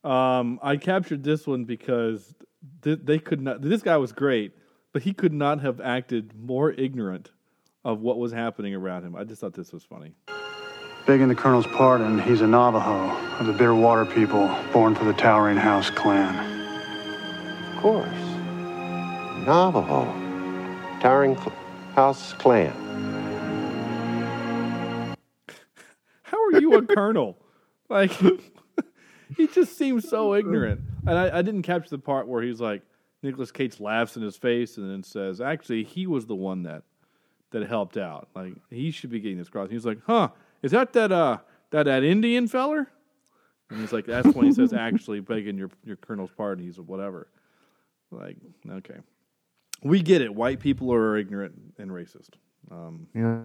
[0.03, 2.34] Um, I captured this one because
[2.82, 3.62] th- they could not.
[3.62, 4.53] This guy was great,
[4.93, 7.32] but he could not have acted more ignorant
[7.84, 9.16] of what was happening around him.
[9.16, 10.14] I just thought this was funny.
[11.05, 15.55] Begging the Colonel's pardon, he's a Navajo of the Bitterwater people, born for the Towering
[15.58, 16.36] House clan.
[17.76, 18.08] Of course.
[19.45, 20.05] Navajo.
[20.99, 21.53] Towering Cl-
[21.97, 22.71] House clan.
[26.21, 27.39] How are you a colonel?
[27.89, 28.11] Like,
[29.37, 30.81] he just seems so ignorant.
[31.07, 32.81] And I, I didn't catch the part where he's like,
[33.23, 36.83] Nicolas Cage laughs in his face and then says, actually, he was the one that
[37.51, 38.27] that helped out.
[38.35, 39.69] Like, he should be getting this cross.
[39.69, 40.31] He's like, huh,
[40.61, 41.37] is that that, uh,
[41.71, 42.91] that, that Indian feller?
[43.69, 46.65] And he's like, that's when he says, actually, begging your, your colonel's pardon.
[46.65, 47.29] He's whatever.
[48.11, 48.35] Like,
[48.69, 48.97] okay.
[49.84, 50.34] We get it.
[50.34, 52.30] White people are ignorant and racist.
[52.71, 53.41] Um, Yeah.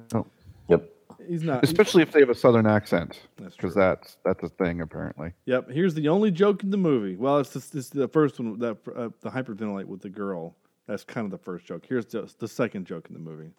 [0.68, 0.88] Yep.
[1.28, 1.62] he's not.
[1.62, 5.32] Especially if they have a southern accent, That's because that's that's a thing apparently.
[5.46, 5.70] Yep.
[5.70, 7.16] Here's the only joke in the movie.
[7.16, 10.56] Well, it's this, this the first one that uh, the hyperventilate with the girl.
[10.86, 11.84] That's kind of the first joke.
[11.88, 13.52] Here's the, the second joke in the movie.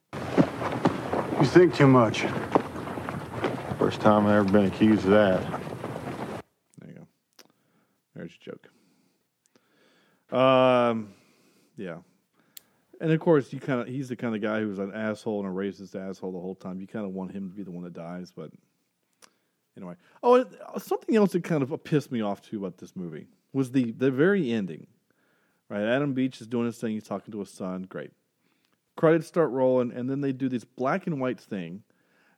[1.39, 2.25] You think too much.
[3.79, 5.41] First time I've ever been accused of that.
[6.79, 7.07] There you go.
[8.15, 10.37] There's your joke.
[10.37, 11.13] Um,
[11.77, 11.97] yeah.
[13.03, 15.49] And of course, you kind of he's the kind of guy who's an asshole and
[15.49, 16.79] a racist asshole the whole time.
[16.79, 18.49] You kind of want him to be the one that dies, but
[19.75, 19.95] anyway.
[20.23, 23.71] Oh, uh, something else that kind of pissed me off too about this movie was
[23.71, 24.87] the the very ending.
[25.67, 26.93] Right, Adam Beach is doing his thing.
[26.93, 27.83] He's talking to his son.
[27.89, 28.11] Great.
[28.95, 31.83] Credits start rolling, and then they do this black and white thing.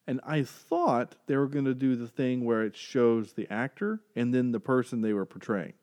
[0.08, 4.00] And I thought they were going to do the thing where it shows the actor
[4.16, 5.74] and then the person they were portraying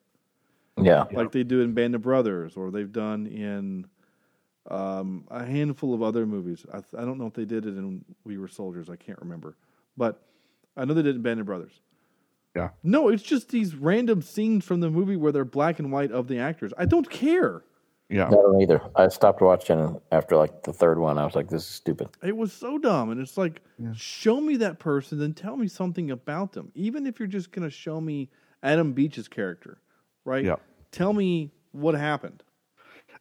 [0.76, 1.04] Yeah.
[1.12, 3.86] like they do in Band of Brothers, or they've done in
[4.70, 6.64] um, a handful of other movies.
[6.70, 8.88] I, th- I don't know if they did it in We Were Soldiers.
[8.88, 9.56] I can't remember,
[9.96, 10.22] but
[10.76, 11.80] I know they did it in Band of Brothers.
[12.54, 12.70] Yeah.
[12.82, 16.28] No, it's just these random scenes from the movie where they're black and white of
[16.28, 16.72] the actors.
[16.76, 17.64] I don't care.
[18.10, 18.26] Yeah.
[18.26, 18.82] I don't either.
[18.94, 21.16] I stopped watching after like the third one.
[21.16, 22.08] I was like, this is stupid.
[22.22, 23.62] It was so dumb, and it's like,
[23.94, 26.70] show me that person, then tell me something about them.
[26.74, 28.28] Even if you're just going to show me
[28.62, 29.80] Adam Beach's character,
[30.26, 30.44] right?
[30.44, 30.56] Yeah.
[30.90, 32.42] Tell me what happened.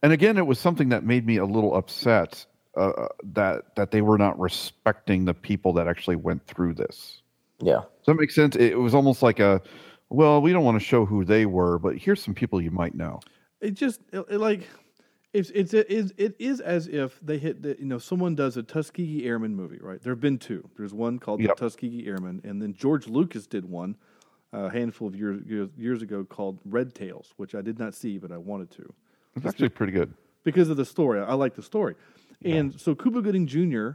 [0.04, 2.46] And again, it was something that made me a little upset
[2.76, 7.22] uh, that that they were not respecting the people that actually went through this.
[7.60, 7.82] Yeah.
[7.82, 8.56] Does that make sense?
[8.56, 9.62] It was almost like a,
[10.10, 12.96] well, we don't want to show who they were, but here's some people you might
[12.96, 13.20] know.
[13.62, 14.68] it just it, it, like
[15.34, 18.58] It's it's it is it is as if they hit the, you know someone does
[18.58, 20.02] a Tuskegee Airmen movie, right?
[20.02, 20.68] There have been two.
[20.78, 21.56] There's one called Yep.
[21.58, 23.96] the Tuskegee Airmen, and then George Lucas did one
[24.54, 28.18] a handful of years years, years ago called Red Tails, which I did not see,
[28.18, 28.94] but I wanted to
[29.36, 30.14] It's actually pretty good.
[30.44, 31.22] because of the story.
[31.22, 31.96] I like the story,
[32.44, 33.92] and so Cuba Gooding Jr.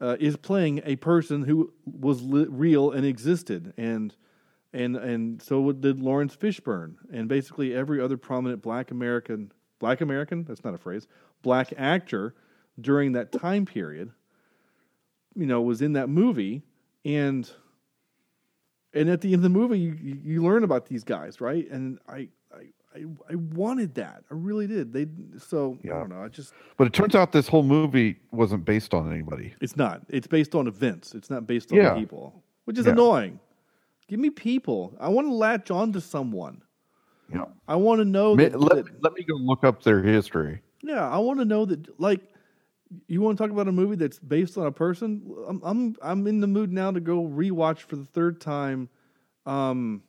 [0.00, 4.14] Uh, is playing a person who was li- real and existed, and
[4.72, 10.44] and and so did Laurence Fishburne, and basically every other prominent Black American, Black American,
[10.44, 11.06] that's not a phrase,
[11.42, 12.34] Black actor
[12.80, 14.10] during that time period,
[15.34, 16.62] you know, was in that movie,
[17.04, 17.50] and
[18.92, 21.70] and at the end of the movie, you, you learn about these guys, right?
[21.70, 22.28] And I,
[22.96, 24.24] I, I, wanted that.
[24.30, 24.92] I really did.
[24.92, 25.06] They
[25.38, 26.22] so I don't know.
[26.22, 29.54] I just But it turns out this whole movie wasn't based on anybody.
[29.60, 30.02] it's not.
[30.08, 31.14] It's based on events.
[31.14, 31.94] It's not based on Yeah.
[31.94, 32.92] people, which is Yeah.
[32.92, 33.38] annoying.
[34.08, 34.96] Give me people.
[35.00, 36.62] I want to latch on to someone.
[37.32, 37.44] Yeah.
[37.68, 40.62] I want to know Ma- that, let, that- let me go look up their history.
[40.82, 42.20] yeah, I want to know that like
[43.08, 45.22] you want to talk about a movie that's based on a person?
[45.48, 48.88] I'm I'm I'm in the mood now to go rewatch for the third time
[49.44, 50.02] um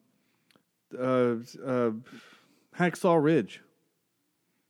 [0.98, 1.36] uh
[1.66, 1.92] uh
[2.78, 3.62] Hacksaw Ridge.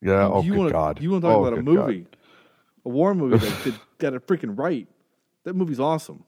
[0.01, 0.27] Yeah.
[0.27, 1.01] Oh, you good wanna, God.
[1.01, 1.87] You want to talk Oh, about a good God.
[1.87, 2.05] movie,
[2.85, 4.87] a war movie that did, got it freaking right?
[5.43, 6.23] That movie's awesome.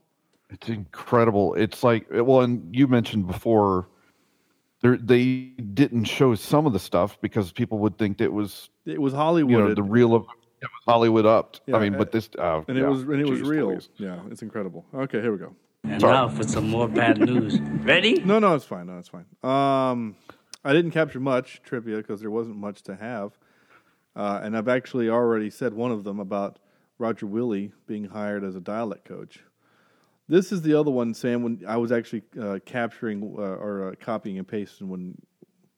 [0.49, 1.53] It's incredible.
[1.53, 3.87] It's like well, and you mentioned before,
[4.81, 5.25] they they
[5.73, 9.51] didn't show some of the stuff because people would think it was It was Hollywood.
[9.51, 11.57] you know the real of it was Hollywood up.
[11.67, 13.67] Yeah, I mean, uh, but this uh, and it was and it was real.
[13.67, 13.89] Louise.
[13.97, 14.85] Yeah, it's incredible.
[14.93, 15.53] Okay, here we go.
[15.83, 17.59] And now for some more bad news.
[17.61, 18.15] Ready?
[18.25, 18.87] No, no, it's fine.
[18.87, 19.25] No, it's fine.
[19.43, 20.15] Um,
[20.63, 23.37] I didn't capture much trivia because there wasn't much to have,
[24.15, 26.59] uh, and I've actually already said one of them about
[26.97, 29.43] Roger Willie being hired as a dialect coach.
[30.27, 31.41] This is the other one, Sam.
[31.41, 35.17] When I was actually uh, capturing uh, or uh, copying and pasting when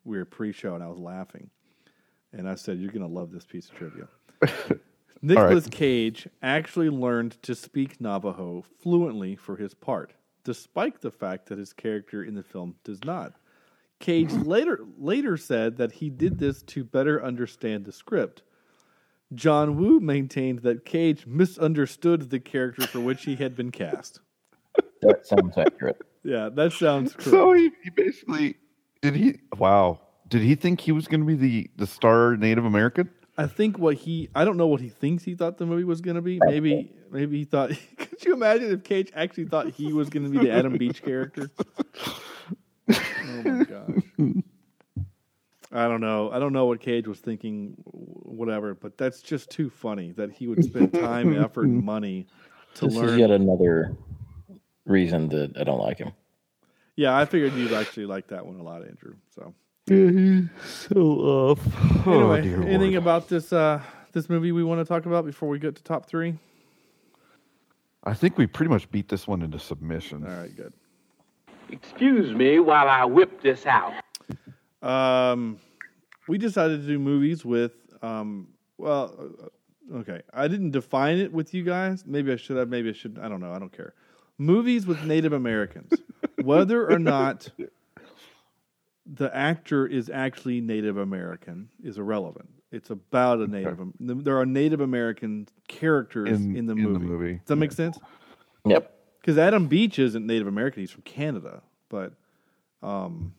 [0.03, 1.49] we were pre-show, and I was laughing,
[2.33, 4.07] and I said, "You're going to love this piece of trivia."
[5.21, 10.13] Nicolas Cage actually learned to speak Navajo fluently for his part,
[10.43, 13.35] despite the fact that his character in the film does not.
[14.01, 18.41] Cage later later said that he did this to better understand the script.
[19.33, 24.19] John Woo maintained that Cage misunderstood the character for which he had been cast.
[25.01, 26.01] That sounds accurate.
[26.23, 27.29] Yeah, that sounds correct.
[27.29, 28.55] So he, he basically
[29.01, 29.39] did he?
[29.57, 29.99] Wow.
[30.27, 33.09] Did he think he was going to be the the star Native American?
[33.37, 36.01] I think what he I don't know what he thinks he thought the movie was
[36.01, 36.39] going to be.
[36.43, 40.29] Maybe maybe he thought could you imagine if Cage actually thought he was going to
[40.29, 41.49] be the Adam Beach character?
[42.93, 44.43] Oh my gosh.
[45.73, 46.29] I don't know.
[46.31, 50.47] I don't know what Cage was thinking whatever, but that's just too funny that he
[50.47, 52.27] would spend time, effort, and money
[52.75, 53.09] to This learn.
[53.09, 53.95] is yet another
[54.85, 56.11] reason that I don't like him.
[56.97, 59.15] yeah, I figured you'd actually like that one a lot, Andrew.
[59.33, 59.53] So
[59.87, 62.07] so off.
[62.07, 62.95] anyway, oh, dear anything Lord.
[62.95, 63.81] about this uh
[64.13, 66.37] this movie we want to talk about before we get to top 3?
[68.03, 70.25] I think we pretty much beat this one into submission.
[70.27, 70.73] All right, good.
[71.71, 73.93] Excuse me while I whip this out.
[74.81, 75.57] Um,
[76.27, 78.47] we decided to do movies with um.
[78.77, 79.15] Well,
[79.93, 80.21] uh, okay.
[80.33, 82.03] I didn't define it with you guys.
[82.05, 82.69] Maybe I should have.
[82.69, 83.19] Maybe I should.
[83.21, 83.53] I don't know.
[83.53, 83.93] I don't care.
[84.37, 85.91] Movies with Native Americans,
[86.43, 87.47] whether or not
[89.05, 92.49] the actor is actually Native American, is irrelevant.
[92.71, 93.79] It's about a Native.
[93.99, 97.05] There are Native American characters in, In- the in the movie.
[97.05, 97.99] movie, Does that make sense?
[98.65, 98.97] Yep.
[99.21, 102.13] Because Adam Beach isn't Native American; he's from Canada, but,
[102.81, 103.33] um,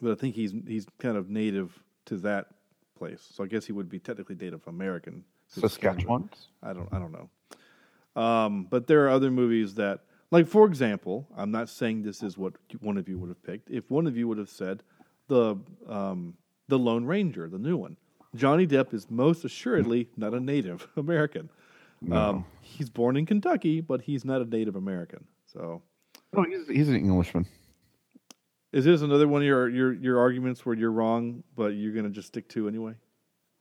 [0.00, 2.46] but I think he's he's kind of native to that
[2.98, 3.26] place.
[3.34, 5.24] So I guess he would be technically Native American.
[5.48, 6.00] since it's Canada.
[6.00, 6.30] Saskatchewan?
[6.62, 7.28] I don't I don't know.
[8.20, 12.36] Um, but there are other movies that, like for example, I'm not saying this is
[12.36, 13.70] what one of you would have picked.
[13.70, 14.82] If one of you would have said
[15.28, 16.34] the um,
[16.68, 17.96] the Lone Ranger, the new one,
[18.34, 21.50] Johnny Depp is most assuredly not a Native American.
[22.12, 25.24] Um, he's born in Kentucky, but he's not a Native American.
[25.52, 25.82] So,
[26.32, 27.46] No, he's, he's an Englishman.
[28.72, 32.04] is this another one of your your your arguments where you're wrong, but you're going
[32.04, 32.94] to just stick to anyway?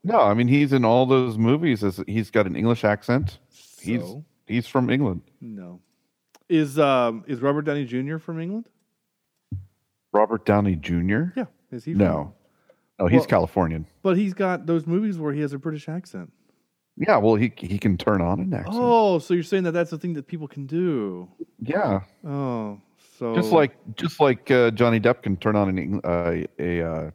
[0.04, 1.84] No, I mean he's in all those movies.
[1.84, 3.40] As he's got an English accent.
[3.82, 4.24] He's So?
[4.46, 5.22] he's from England.
[5.42, 5.82] No.
[6.50, 8.18] Is um is Robert Downey Jr.
[8.18, 8.70] from England?
[10.14, 11.24] Robert Downey Jr.
[11.36, 11.94] Yeah, is he?
[11.94, 12.34] From, No,
[13.00, 13.86] no, he's Well- Californian.
[14.04, 16.32] But he's got those movies where he has a British accent.
[16.98, 18.76] Yeah, well, he he can turn on an accent.
[18.76, 21.28] Oh, so you're saying that that's the thing that people can do?
[21.60, 22.82] Yeah, Oh,
[23.20, 27.12] so just like just like uh, Johnny Depp can turn on an uh, a uh,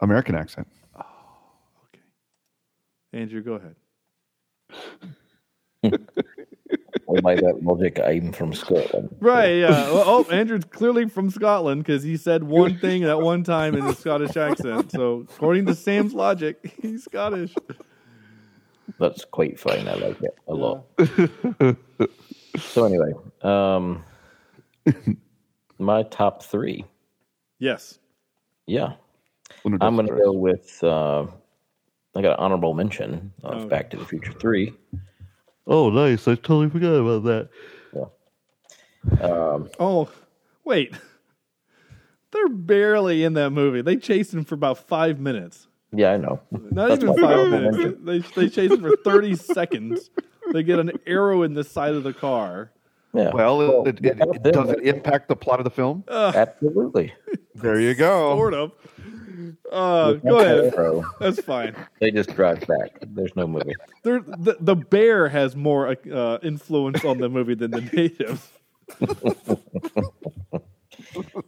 [0.00, 0.66] American accent.
[0.96, 1.04] Oh,
[1.88, 2.02] okay.
[3.12, 3.76] Andrew, go ahead.
[7.22, 9.14] by that logic, I'm from Scotland.
[9.20, 9.90] Right, yeah.
[9.92, 13.84] Well, oh, Andrew's clearly from Scotland because he said one thing at one time in
[13.84, 14.92] a Scottish accent.
[14.92, 17.54] So, according to Sam's logic, he's Scottish.
[19.02, 19.88] That's quite fine.
[19.88, 20.84] I like it a lot.
[22.56, 24.04] so anyway, um,
[25.80, 26.84] my top three.
[27.58, 27.98] Yes.
[28.66, 28.92] Yeah.
[29.64, 30.78] Winner I'm going to go with.
[30.84, 31.26] Uh,
[32.14, 33.66] I got an honorable mention of Oh.
[33.66, 34.72] Back to the Future Three.
[35.66, 36.28] Oh, nice!
[36.28, 37.48] I totally forgot about that.
[39.20, 40.08] Um, Oh,
[40.64, 40.94] wait.
[42.30, 43.82] They're barely in that movie.
[43.82, 45.66] They chased him for about five minutes.
[45.92, 46.40] Yeah, I know.
[46.50, 47.98] Not That's even five minutes.
[48.02, 50.10] They they chase him for thirty seconds.
[50.52, 52.72] They get an arrow in the side of the car.
[53.14, 53.30] Yeah.
[53.32, 56.02] Well, it, it, yeah, it, does it impact the plot of the film?
[56.08, 57.12] Absolutely.
[57.54, 58.34] There you go.
[58.36, 58.72] Sort of.
[59.70, 60.74] Uh, go ahead.
[60.74, 61.74] arrow, That's fine.
[62.00, 62.98] They just drive back.
[63.06, 63.74] There's no movie.
[64.02, 68.50] They're, the the bear has more uh, influence on the movie than the native.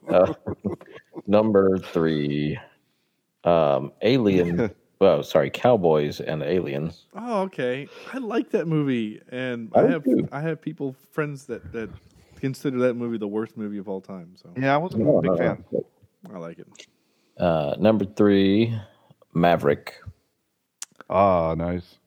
[0.08, 0.32] Uh,
[1.26, 2.58] number three,
[3.44, 4.70] um, Alien.
[5.00, 7.06] well, sorry, Cowboys and Aliens.
[7.14, 7.88] Oh, okay.
[8.12, 10.28] I like that movie, and I I have too.
[10.32, 11.90] I have people friends that that
[12.36, 14.34] consider that movie the worst movie of all time.
[14.36, 15.64] So Yeah, I wasn't No, a big no, fan.
[15.72, 15.86] no.
[16.34, 16.66] I like it.
[17.38, 18.74] Uh, number three,
[19.34, 19.94] Maverick.
[21.10, 21.98] Ah, nice.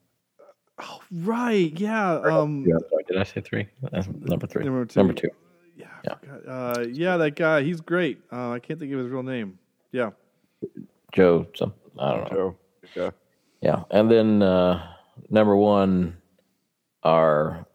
[0.80, 1.72] Oh, Right?
[1.78, 2.14] Yeah.
[2.20, 2.64] Um.
[2.66, 3.68] Yeah, sorry, did I say three?
[3.92, 4.64] Uh, number three.
[4.64, 5.00] Number two.
[5.00, 5.28] Number two.
[6.46, 7.62] Uh, yeah, that guy.
[7.62, 8.20] He's great.
[8.32, 9.58] Uh, I can't think of his real name.
[9.92, 10.10] Yeah.
[11.12, 11.46] Joe.
[11.54, 12.56] Some I don't know.
[12.94, 12.96] Joe.
[12.96, 13.10] Yeah.
[13.60, 14.86] Yeah, and then uh,
[15.30, 16.16] number one,
[17.02, 17.66] our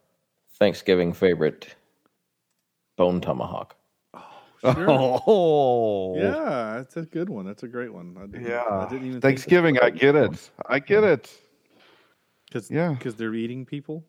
[0.58, 1.76] Thanksgiving favorite,
[2.96, 3.76] Bone Tomahawk.
[4.62, 4.88] Sure.
[5.28, 7.46] Oh, Yeah, that's a good one.
[7.46, 8.16] That's a great one.
[8.18, 8.64] I didn't, yeah.
[8.70, 10.50] I didn't even Thanksgiving, I get it.
[10.70, 11.30] I get it.
[12.46, 12.94] because Yeah.
[12.94, 14.06] because they're eating people.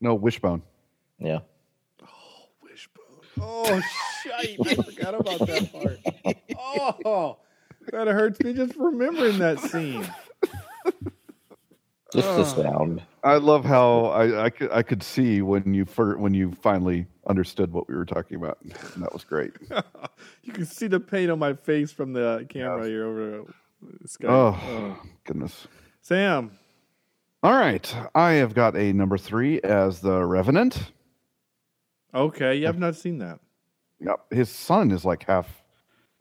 [0.00, 0.62] No, Wishbone.
[1.18, 1.40] Yeah.
[2.02, 2.06] Oh,
[2.62, 3.04] wishbone.
[3.40, 3.80] Oh
[4.22, 4.56] shite!
[4.64, 6.36] I forgot about that part.
[7.04, 7.38] Oh,
[7.92, 10.06] that hurts me just remembering that scene.
[12.12, 12.62] Just the Oh.
[12.62, 13.02] sound.
[13.22, 17.06] I love how I, I could I could see when you fir- when you finally
[17.28, 18.58] understood what we were talking about.
[18.62, 19.52] And that was great.
[20.42, 23.44] You can see the pain on my face from the camera here over
[24.00, 24.26] the sky.
[24.28, 25.68] Oh, goodness.
[26.02, 26.50] Sam.
[27.42, 30.92] All right, I have got a number three as the Revenant.
[32.12, 33.38] Okay, you have not seen that.
[34.00, 35.62] Yep, his son is like half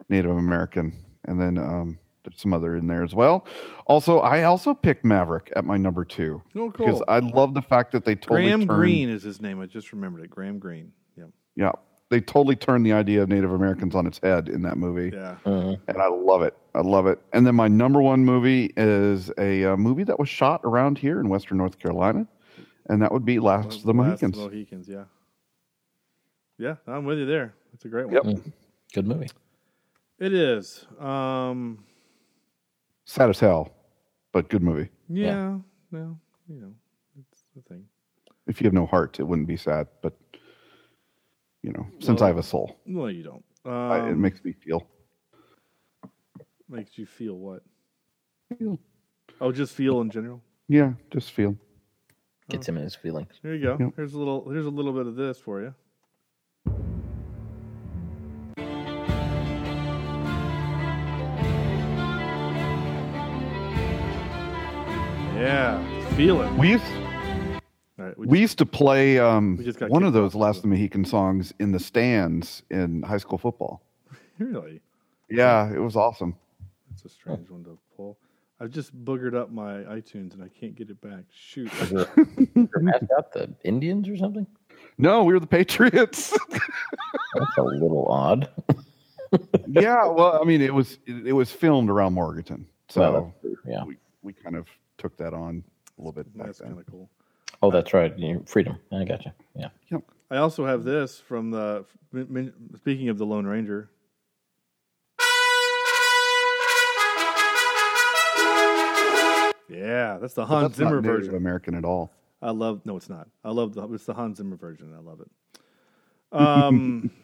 [0.09, 0.93] Native American,
[1.29, 3.45] and then um, there's some other in there as well.
[3.85, 6.85] Also, I also picked Maverick at my number two Oh, cool.
[6.87, 9.61] because I love the fact that they totally Graham turned, Greene is his name.
[9.61, 10.29] I just remembered it.
[10.29, 10.91] Graham Greene.
[11.15, 11.25] Yeah.
[11.55, 11.71] Yeah,
[12.09, 15.15] they totally turned the idea of Native Americans on its head in that movie.
[15.15, 15.35] Yeah.
[15.45, 16.57] and I love it.
[16.75, 17.19] I love it.
[17.33, 21.19] And then my number one movie is a uh, movie that was shot around here
[21.19, 22.27] in Western North Carolina,
[22.89, 24.37] and that would be Last of the Last Mohicans.
[24.37, 24.87] Mohicans.
[24.89, 25.03] Yeah.
[26.57, 27.53] Yeah, I'm with you there.
[27.73, 28.13] It's a great one.
[28.35, 28.43] Yep.
[28.93, 29.29] Good movie.
[30.19, 30.85] It is.
[30.99, 31.83] Um,
[33.05, 33.73] Sad as hell,
[34.31, 34.89] but good movie.
[35.07, 35.57] yeah,
[35.91, 36.73] Well, you know,
[37.19, 37.85] it's the thing.
[38.47, 39.87] If you have no heart, it wouldn't be sad.
[40.01, 40.17] But
[41.63, 43.43] you know, since I have a soul, Well, you don't.
[43.65, 44.87] Um, I, it makes me feel.
[46.69, 47.63] makes you feel what?
[48.57, 48.79] Feel.
[49.41, 50.41] Oh, just feel in general.
[50.67, 51.55] Yeah, just feel.
[52.49, 53.33] Gets him in his feelings.
[53.41, 53.77] Here you go.
[53.79, 53.93] Yep.
[53.95, 54.49] Here's a little.
[54.49, 55.73] Here's a little bit of this for you.
[65.39, 65.81] Yeah,
[66.15, 66.51] feel it.
[66.55, 66.83] We used,
[67.97, 70.61] All right, we used to play um, we just got one of those Last of
[70.63, 73.81] the Mohican songs in the stands in high school football.
[74.37, 74.81] really.
[75.29, 76.35] Yeah, it was awesome.
[76.89, 78.17] That's a strange one to pull.
[78.59, 81.23] I've just boogered up my iTunes and I can't get it back.
[81.33, 81.71] Shoot.
[81.83, 84.45] Is your, is the Indians or something?
[84.97, 86.37] No, we were the Patriots.
[86.49, 88.49] That's a little odd.
[89.69, 93.35] yeah, well, I mean, it was it, it was filmed around Morganton, so Well,
[93.65, 93.85] yeah.
[93.85, 94.67] we, we kind of
[94.99, 95.63] took that on
[95.97, 97.09] a little bit back That's kind of cool.
[97.63, 98.17] Oh, that's right.
[98.17, 98.77] You- Freedom.
[98.91, 99.31] I got you.
[99.55, 99.69] Yeah.
[99.91, 100.03] Yep.
[100.29, 101.85] I also have this from the.
[102.11, 103.89] min- min- Speaking of the Lone Ranger.
[109.71, 111.35] Yeah, that's the Hans that's Zimmer Native version.
[111.35, 112.11] American at all.
[112.41, 112.81] I love.
[112.85, 113.27] No, it's not.
[113.43, 113.87] I love the.
[113.93, 114.93] It's the Hans Zimmer version.
[114.95, 115.29] I love it.
[116.31, 117.11] Um.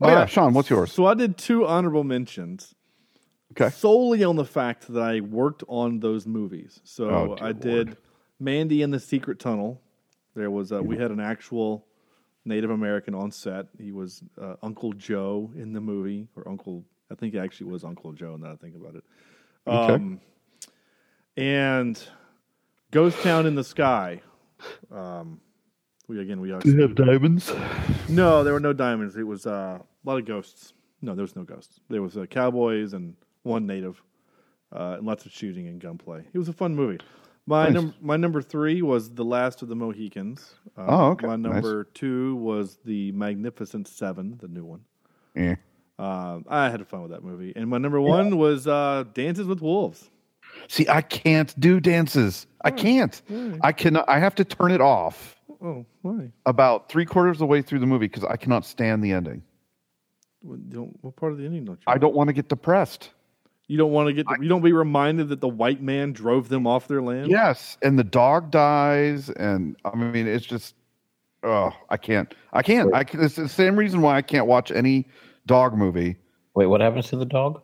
[0.00, 0.92] Oh, yeah, Sean, what's yours?
[0.92, 2.76] So I did two honorable mentions.
[3.52, 3.70] Okay.
[3.70, 6.80] Solely on the fact that I worked on those movies.
[6.84, 7.96] So Oh, I did
[8.38, 9.80] Mandie and the Secret Tunnel.
[10.36, 11.86] There was a, we had an actual
[12.44, 13.66] Native American on set.
[13.80, 16.84] He was uh, Uncle Joe in the movie, or Uncle.
[17.10, 18.36] I think he actually was Uncle Joe.
[18.36, 19.04] Now that I think about it.
[19.66, 19.94] Okay.
[19.94, 20.20] Um,
[21.36, 22.02] and
[22.90, 24.20] Ghost Town in the Sky,
[24.92, 25.40] um,
[26.06, 27.52] We again we Did it have diamonds?
[28.08, 29.16] No, there were no diamonds.
[29.16, 30.72] It was uh, a lot of ghosts.
[31.02, 31.80] No, there was no ghosts.
[31.88, 34.02] There was uh, cowboys and one native,
[34.72, 36.24] uh, and lots of shooting and gunplay.
[36.32, 36.98] It was a fun movie.
[37.46, 37.74] My Nice.
[37.74, 40.54] num- my number three was The Last of the Mohicans.
[40.76, 41.26] Uh, Oh, okay.
[41.26, 41.52] My Nice.
[41.54, 44.80] number two was The Magnificent Seven, the new one.
[45.34, 45.56] Yeah.
[45.98, 47.52] Uh, I had fun with that movie.
[47.56, 50.10] And my number one was uh, Dances with Wolves.
[50.68, 52.46] See, I can't do dances.
[52.64, 53.20] I can't.
[53.62, 54.08] I cannot.
[54.08, 56.30] I have to turn it off Oh, why?
[56.46, 59.42] about three quarters of the way through the movie because I cannot stand the ending.
[60.42, 61.84] What, don't, what part of the ending don't you?
[61.86, 63.10] I don't want to get depressed.
[63.68, 64.26] You don't want to get.
[64.40, 67.30] you don't be reminded that the white man drove them off their land.
[67.30, 70.74] Yes, and the dog dies, and I mean, it's just,
[71.42, 72.34] oh, I can't.
[72.54, 72.92] I can't.
[72.94, 75.06] I it's the same reason why I can't watch any
[75.44, 76.16] dog movie.
[76.54, 77.62] Wait, what happens to the dog?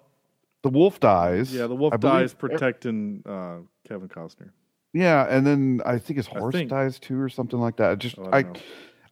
[0.63, 1.55] The wolf dies.
[1.55, 3.57] Yeah, the wolf I believe- dies protecting uh,
[3.89, 4.51] Kevin Costner.
[4.93, 6.71] Yeah, and then I think his horse think.
[6.71, 7.99] dies too, or something like that.
[7.99, 8.45] Just oh, I.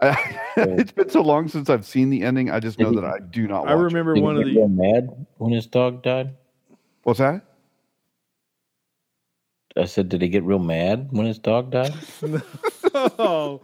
[0.01, 2.51] I it's been so long since I've seen the ending.
[2.51, 3.63] I just know that I do not.
[3.63, 4.21] Watch I remember it.
[4.21, 4.61] one of Did he the.
[4.61, 6.35] get mad when his dog died?
[7.03, 7.43] What's that?
[9.77, 11.95] I said, did he get real mad when his dog died?
[12.95, 13.61] oh, oh,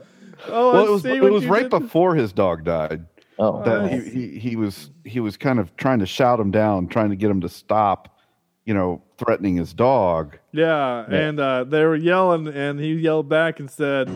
[0.49, 1.83] well, it was see it was you right did.
[1.83, 3.05] before his dog died.
[3.39, 6.89] Oh, that he, he he was he was kind of trying to shout him down,
[6.89, 8.19] trying to get him to stop,
[8.65, 10.39] you know, threatening his dog.
[10.53, 14.09] Yeah, and uh, they were yelling, and he yelled back and said,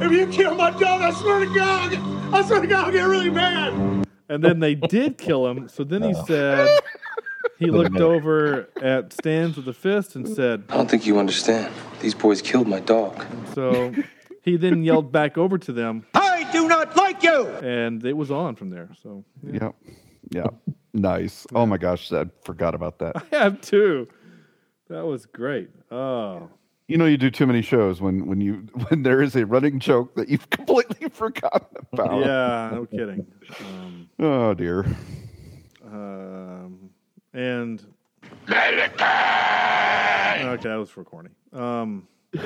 [0.00, 1.94] If you kill my dog, I swear to God,
[2.34, 4.06] I swear to God, I'll get really mad.
[4.28, 5.68] and then they did kill him.
[5.68, 6.66] So then he said,
[7.60, 11.72] he looked over at Stans with a fist and said, I don't think you understand.
[12.00, 13.24] These boys killed my dog.
[13.54, 13.94] so
[14.42, 17.46] he then yelled back over to them, I do not like you.
[17.46, 18.88] and it was on from there.
[19.02, 19.74] So Yep.
[20.30, 20.46] Yeah.
[20.92, 21.46] Nice.
[21.54, 23.14] Oh my gosh, I forgot about that.
[23.32, 24.08] I have two.
[24.88, 25.70] That was great.
[25.92, 26.48] Oh,
[26.88, 28.54] You know, you do too many shows when when you
[28.88, 32.20] when there is a running joke that you've completely forgotten about.
[32.20, 33.26] yeah, no kidding.
[33.60, 34.84] Um, Oh dear.
[35.84, 36.89] um,
[37.34, 37.84] and
[38.48, 38.88] okay,
[40.68, 41.30] that was for corny.
[41.52, 42.06] Um,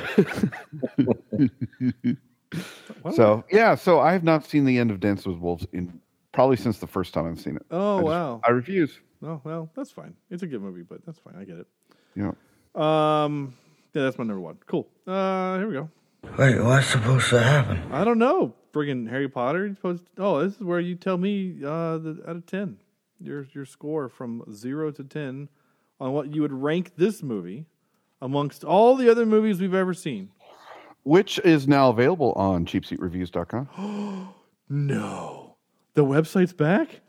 [3.14, 6.00] So yeah, so I have not seen the end of Dance with Wolves in
[6.32, 7.66] probably since the first time I've seen it.
[7.70, 8.40] Oh I just- wow!
[8.46, 9.00] I refuse.
[9.22, 10.14] Oh well, that's fine.
[10.30, 11.34] It's a good movie, but that's fine.
[11.36, 11.66] I get it.
[12.14, 12.30] Yeah.
[12.76, 13.54] Um,
[13.92, 14.58] yeah, that's my number one.
[14.66, 14.86] Cool.
[15.06, 15.90] Uh, here we go.
[16.38, 17.82] Wait, what's supposed to happen?
[17.92, 18.54] I don't know.
[18.72, 19.66] Friggin' Harry Potter.
[19.66, 20.04] You're supposed.
[20.18, 22.78] oh, this is where you tell me uh, the out of ten,
[23.24, 25.48] your your score from zero to ten
[26.00, 27.66] on what you would rank this movie
[28.20, 30.30] amongst all the other movies we've ever seen.
[31.02, 34.34] Which is now available on cheapseatreviews.com.
[34.70, 35.56] No,
[35.92, 37.02] the website's back.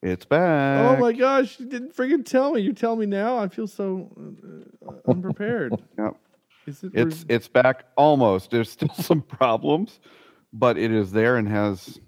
[0.00, 0.96] It's back.
[0.96, 1.58] Oh my gosh!
[1.58, 2.60] You didn't friggin' tell me.
[2.60, 3.36] You tell me now.
[3.36, 4.12] I feel so
[4.86, 5.74] uh, unprepared.
[5.98, 6.16] Yep.
[6.66, 6.92] Is it?
[6.94, 8.52] It's it's back almost.
[8.52, 9.98] There's still some problems,
[10.52, 11.98] but it is there and has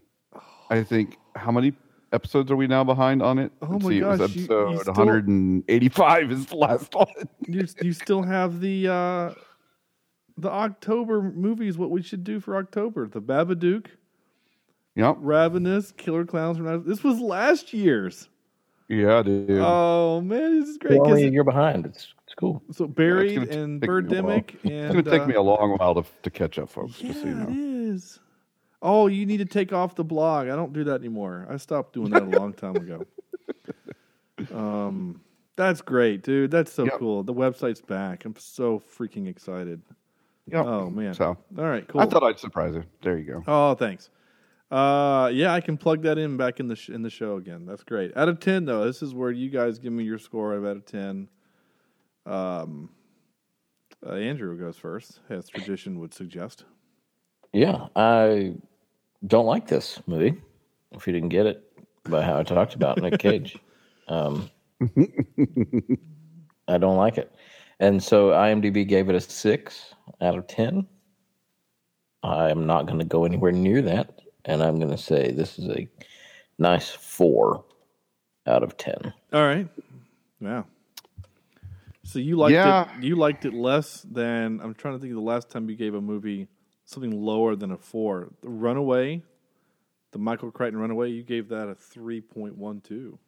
[0.71, 1.73] I think how many
[2.17, 3.53] episodes are we now behind on it?
[3.63, 6.95] Oh Let's my see, it was gosh, you- you episode still- 185 is the last
[6.95, 7.07] one.
[7.47, 9.35] you, you still have the uh,
[10.37, 11.79] the October movies.
[11.79, 13.07] What we should do for October?
[13.07, 13.87] The Babadook,
[14.97, 15.17] Yep.
[15.21, 18.29] Ravenous, Killer Clowns from Outer- This was last year's.
[18.89, 19.51] Yeah, dude.
[19.61, 20.95] Oh man, this is great.
[20.95, 21.87] You're 'cause only a year behind.
[21.87, 22.63] It's it's cool.
[22.73, 24.03] so buried Yeah, and take me a.
[24.03, 26.69] Birdemic and It's going to take uh, me a long while to, to catch up,
[26.71, 26.99] folks.
[26.99, 27.93] just so you Yeah, it know.
[27.95, 28.19] is.
[28.89, 30.47] Oh, you need to take off the blog.
[30.47, 31.45] I don't do that anymore.
[31.51, 33.05] I stopped doing that a long time ago.
[34.55, 35.23] Um,
[35.57, 36.51] that's great, dude.
[36.51, 37.23] That's so cool.
[37.23, 38.27] The website's back.
[38.27, 39.81] I'm so freaking excited.
[40.49, 40.67] Yep.
[40.67, 41.15] Oh man.
[41.15, 42.03] So, all right, cool.
[42.03, 42.85] I thought I'd surprise you.
[43.01, 43.43] There you go.
[43.47, 44.11] Oh, thanks.
[44.71, 47.65] Uh, yeah, I can plug that in back in the sh- in the show again.
[47.65, 48.15] That's great.
[48.15, 50.77] Out of ten, though, this is where you guys give me your score of out
[50.77, 51.29] of ten.
[52.27, 52.91] Um,
[54.07, 56.65] uh, Andrew goes first, as tradition would suggest.
[57.55, 58.57] Yeah, I
[59.27, 60.35] don't like this movie.
[60.93, 61.63] If you didn't get it
[62.05, 63.57] by how I talked about Nick Cage,
[64.09, 64.49] um,
[66.69, 67.35] I don't like it.
[67.81, 70.87] And so IMDb gave it a six out of ten.
[72.23, 75.59] I am not going to go anywhere near that, and I'm going to say this
[75.59, 75.89] is a
[76.59, 77.65] nice four
[78.47, 79.13] out of ten.
[79.33, 79.69] All right.
[80.41, 80.67] Wow.
[82.05, 82.89] So you liked Yeah.
[82.97, 83.05] it?
[83.05, 85.95] You liked it less than I'm trying to think of the last time you gave
[85.95, 86.49] a movie
[86.87, 88.31] something lower than a four.
[88.41, 89.23] The Runaway,
[90.13, 93.19] the Michael Crichton Runaway, you gave that a three point one two.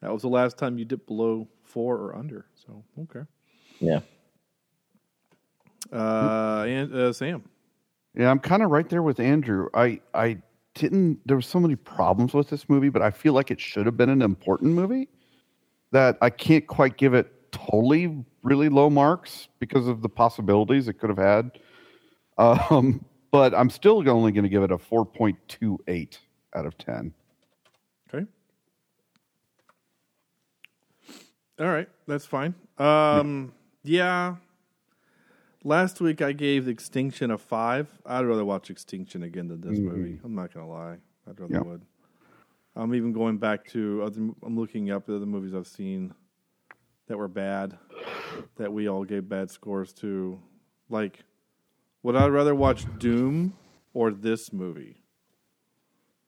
[0.00, 2.46] That was the last time you dipped below four or under.
[2.54, 3.26] So okay.
[3.80, 4.00] Yeah.
[5.92, 7.42] Uh, and uh, Sam.
[8.14, 9.68] Yeah, I'm kind of right there with Andrew.
[9.74, 10.38] I I
[10.74, 11.20] didn't.
[11.26, 13.96] There were so many problems with this movie, but I feel like it should have
[13.96, 15.08] been an important movie.
[15.90, 20.94] That I can't quite give it totally really low marks because of the possibilities it
[20.94, 21.58] could have had.
[22.38, 26.18] Um, but I'm still only going to give it a 4.28
[26.54, 27.12] out of 10.
[28.12, 28.26] Okay.
[31.60, 32.54] All right, that's fine.
[32.78, 33.52] Um,
[33.84, 34.36] yeah.
[35.62, 37.88] Last week I gave Extinction a five.
[38.04, 39.84] I'd rather watch Extinction again than this Mhm.
[39.84, 40.20] movie.
[40.24, 40.98] I'm not gonna lie.
[41.26, 41.60] I'd rather Yeah.
[41.62, 41.82] would.
[42.76, 44.20] I'm even going back to other.
[44.42, 46.12] I'm looking up the other movies I've seen
[47.06, 47.78] that were bad,
[48.56, 50.40] that we all gave bad scores to.
[50.90, 51.24] Like,
[52.04, 53.54] would I rather watch Doom
[53.94, 55.02] or this movie?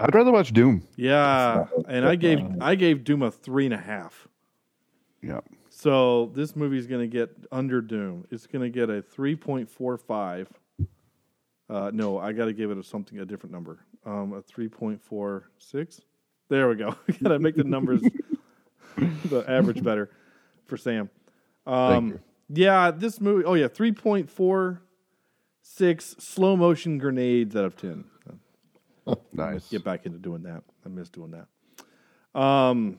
[0.01, 0.89] I'd rather watch Doom.
[0.97, 4.27] Yeah, and I gave I gave Doom a three and a half.
[5.23, 5.41] Yeah.
[5.71, 8.27] So this movie is going to get under Doom.
[8.31, 10.49] It's going to get a three point four five.
[11.69, 13.81] Uh, no, I got to give it a something a different number.
[14.05, 16.01] Um, a three point four six.
[16.49, 16.97] There we go.
[17.23, 18.03] got to make the numbers
[18.97, 20.11] the average better
[20.65, 21.11] for Sam.
[21.67, 23.45] Um, yeah, this movie.
[23.45, 24.83] Oh yeah, three point four
[25.67, 28.05] six slow motion grenades out of ten.
[29.33, 29.69] Nice.
[29.69, 30.65] Get back into doing that.
[30.85, 32.41] I miss doing that.
[32.41, 32.99] Um,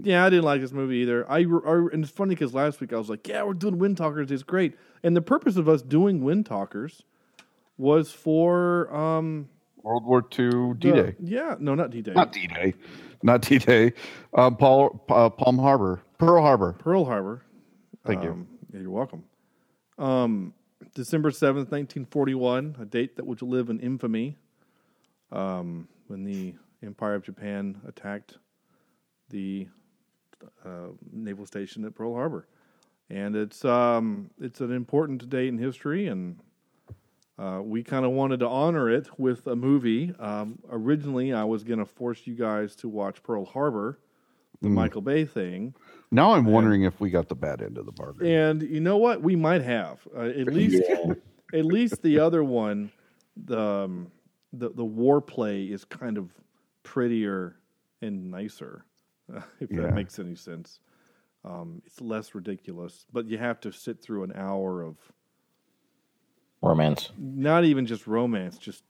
[0.00, 1.30] yeah, I didn't like this movie either.
[1.30, 4.30] I, I and it's funny because last week I was like, "Yeah, we're doing Windtalkers.
[4.30, 7.02] It's great." And the purpose of us doing Windtalkers
[7.76, 9.50] was for um,
[9.82, 11.16] World War II D-Day.
[11.22, 12.12] yeah, no, not D Day.
[12.12, 12.72] Not D-Day.
[13.22, 13.92] Not D-Day.
[14.34, 16.02] Um, Paul, uh, Palm Harbor.
[16.16, 16.72] Pearl Harbor.
[16.78, 17.42] Pearl Harbor.
[18.06, 18.30] Thank you.
[18.30, 19.24] Um, yeah, you're welcome.
[19.98, 20.54] Um,
[20.94, 24.36] December seventh, nineteen forty-one, a date that would live in infamy.
[25.30, 26.54] Um, when the
[26.84, 28.36] Empire of Japan attacked
[29.30, 29.68] the
[30.64, 32.46] uh, naval station at Pearl Harbor,
[33.08, 36.38] and it's um, it's an important date in history, and
[37.38, 40.12] uh, we kind of wanted to honor it with a movie.
[40.18, 43.98] Um, originally, I was going to force you guys to watch Pearl Harbor,
[44.60, 44.72] the Mm.
[44.74, 45.74] Michael Bay thing.
[46.12, 48.26] Now I'm wondering if we got the bad end of the bargain.
[48.26, 49.22] And you know what?
[49.22, 51.14] We might have uh, at least Yeah.
[51.54, 52.92] at least the other one,
[53.36, 54.12] the um,
[54.52, 56.30] the the war play is kind of
[56.82, 57.56] prettier
[58.02, 58.84] and nicer,
[59.34, 59.82] uh, if Yeah.
[59.82, 60.80] that makes any sense.
[61.44, 64.96] Um, it's less ridiculous, but you have to sit through an hour of
[66.62, 67.10] Romance.
[67.18, 68.84] not even just romance, just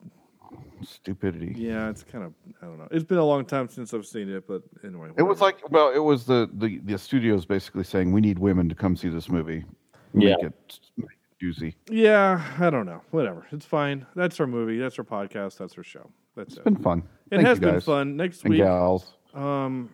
[0.82, 1.54] Stupidity.
[1.56, 1.88] yeah.
[1.90, 2.88] It's kind of I don't know.
[2.90, 5.90] It's been a long time since I've seen it, but anyway, It was like, well,
[5.92, 9.28] it was the, the, the studios basically saying, we need women to come see this
[9.28, 9.64] movie.
[10.14, 10.34] Yeah.
[10.36, 11.76] Make it, make it juicy.
[11.90, 12.42] yeah.
[12.58, 13.00] I don't know.
[13.12, 13.46] Whatever.
[13.52, 14.06] It's fine.
[14.16, 14.78] That's our movie.
[14.78, 15.58] That's our podcast.
[15.58, 16.10] That's our show.
[16.36, 16.64] That's It's it.
[16.64, 17.02] been fun.
[17.30, 18.16] It Thank has you been fun.
[18.16, 19.14] Next And week, gals.
[19.34, 19.88] Um,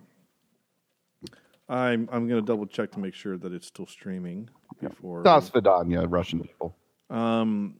[1.69, 4.49] I'm I'm gonna double check to make sure that it's still streaming
[4.81, 5.23] before.
[5.23, 6.75] Das Vidanya, Russian people.
[7.11, 7.75] Um,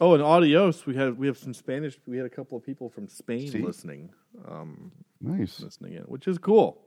[0.00, 0.86] oh, and adios.
[0.86, 1.98] We had we have some Spanish.
[2.06, 3.58] We had a couple of people from Spain See?
[3.62, 4.10] listening.
[4.48, 5.60] Um, Nice.
[5.60, 6.82] listening in, which is cool.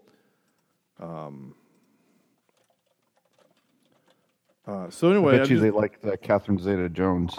[0.99, 1.55] Um.
[4.67, 7.35] Uh, so anyway, I I'm bet you just- they like the Catherine Zeta Jones.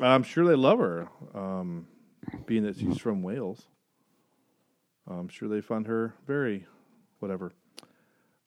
[0.00, 1.86] I'm sure they love her, um,
[2.46, 3.68] being that she's from Wales.
[5.06, 6.66] I'm sure they find her very,
[7.20, 7.52] whatever.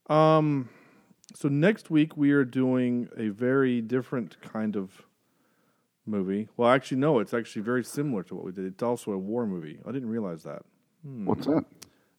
[0.09, 0.67] Um,
[1.35, 5.06] so next week we are doing a very different kind of
[6.07, 6.47] movie.
[6.57, 8.65] Well, actually, no, it's actually very similar to what we did.
[8.65, 9.79] It's also a war movie.
[9.85, 10.63] I didn't realize that.
[11.05, 11.25] Hmm.
[11.25, 11.65] What's that?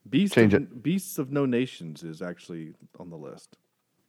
[0.09, 3.59] Beast Change of, Beasts of No Nations is actually on the list,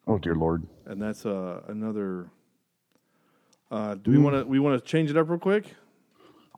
[0.08, 0.66] Oh, dear Lord.
[0.86, 2.30] and that's uh, another.
[3.72, 4.24] Uh, do we Hmm.
[4.24, 5.74] want to we want to change it up real quick?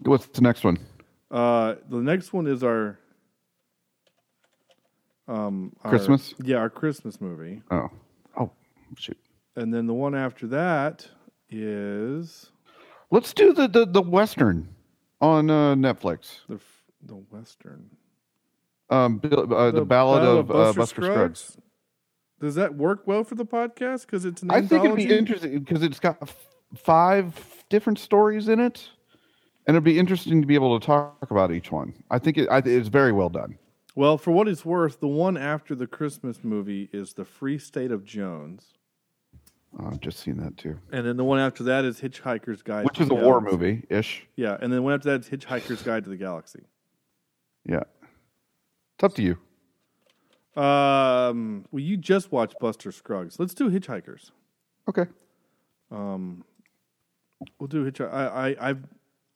[0.01, 0.77] What's the next one?
[1.31, 2.99] Uh, the next one is our
[5.27, 6.33] um our- Christmas?
[6.43, 7.89] yeah, our Christmas movie, Oh.
[8.37, 8.51] Oh,
[8.97, 9.17] shoot.
[9.55, 11.07] and then the one after that
[11.49, 12.51] is
[13.11, 14.69] Let's do the, the, the Western
[15.19, 16.39] on uh, Netflix.
[16.47, 17.89] the f- the western.
[18.89, 21.57] Um, Bill- uh, the, Ballad of, uh, Buster Scruggs.
[22.39, 24.01] Does that work well for the podcast?
[24.05, 28.49] Because it's an I think it'd be interesting because it's got f- five different stories
[28.49, 28.89] in it,
[29.67, 31.93] and it'd be interesting to be able to talk about each one.
[32.09, 33.57] I think it, I, it's very well done.
[33.95, 37.91] Well, for what it's worth, the one after the Christmas movie is the Free State
[37.91, 38.73] of Jones,
[39.79, 42.83] Oh, I've just seen that too, and then the one after that is Hitchhiker's Guide,
[42.83, 44.27] which is a war movie ish.
[44.35, 46.63] Yeah, and then the one after that is Hitchhiker's Guide to the Galaxy.
[47.65, 47.83] Yeah,
[48.95, 49.37] it's up to you.
[50.61, 53.39] Um, well, you just watched Buster Scruggs.
[53.39, 54.31] Let's do Hitchhikers.
[54.89, 55.05] Okay.
[55.89, 56.43] Um,
[57.59, 58.01] we'll do Hitch.
[58.01, 58.83] I, I, I've,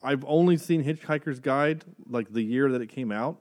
[0.03, 3.39] I've only seen Hitchhiker's Guide like the year that it came out,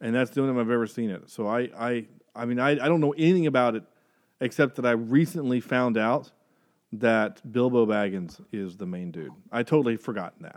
[0.00, 1.30] and that's the only time I've ever seen it.
[1.30, 3.84] So I, I, I mean, I, I don't know anything about it
[4.40, 6.30] except that I recently found out
[6.92, 9.32] that Bilbo Baggins is the main dude.
[9.52, 10.48] I totally forgotten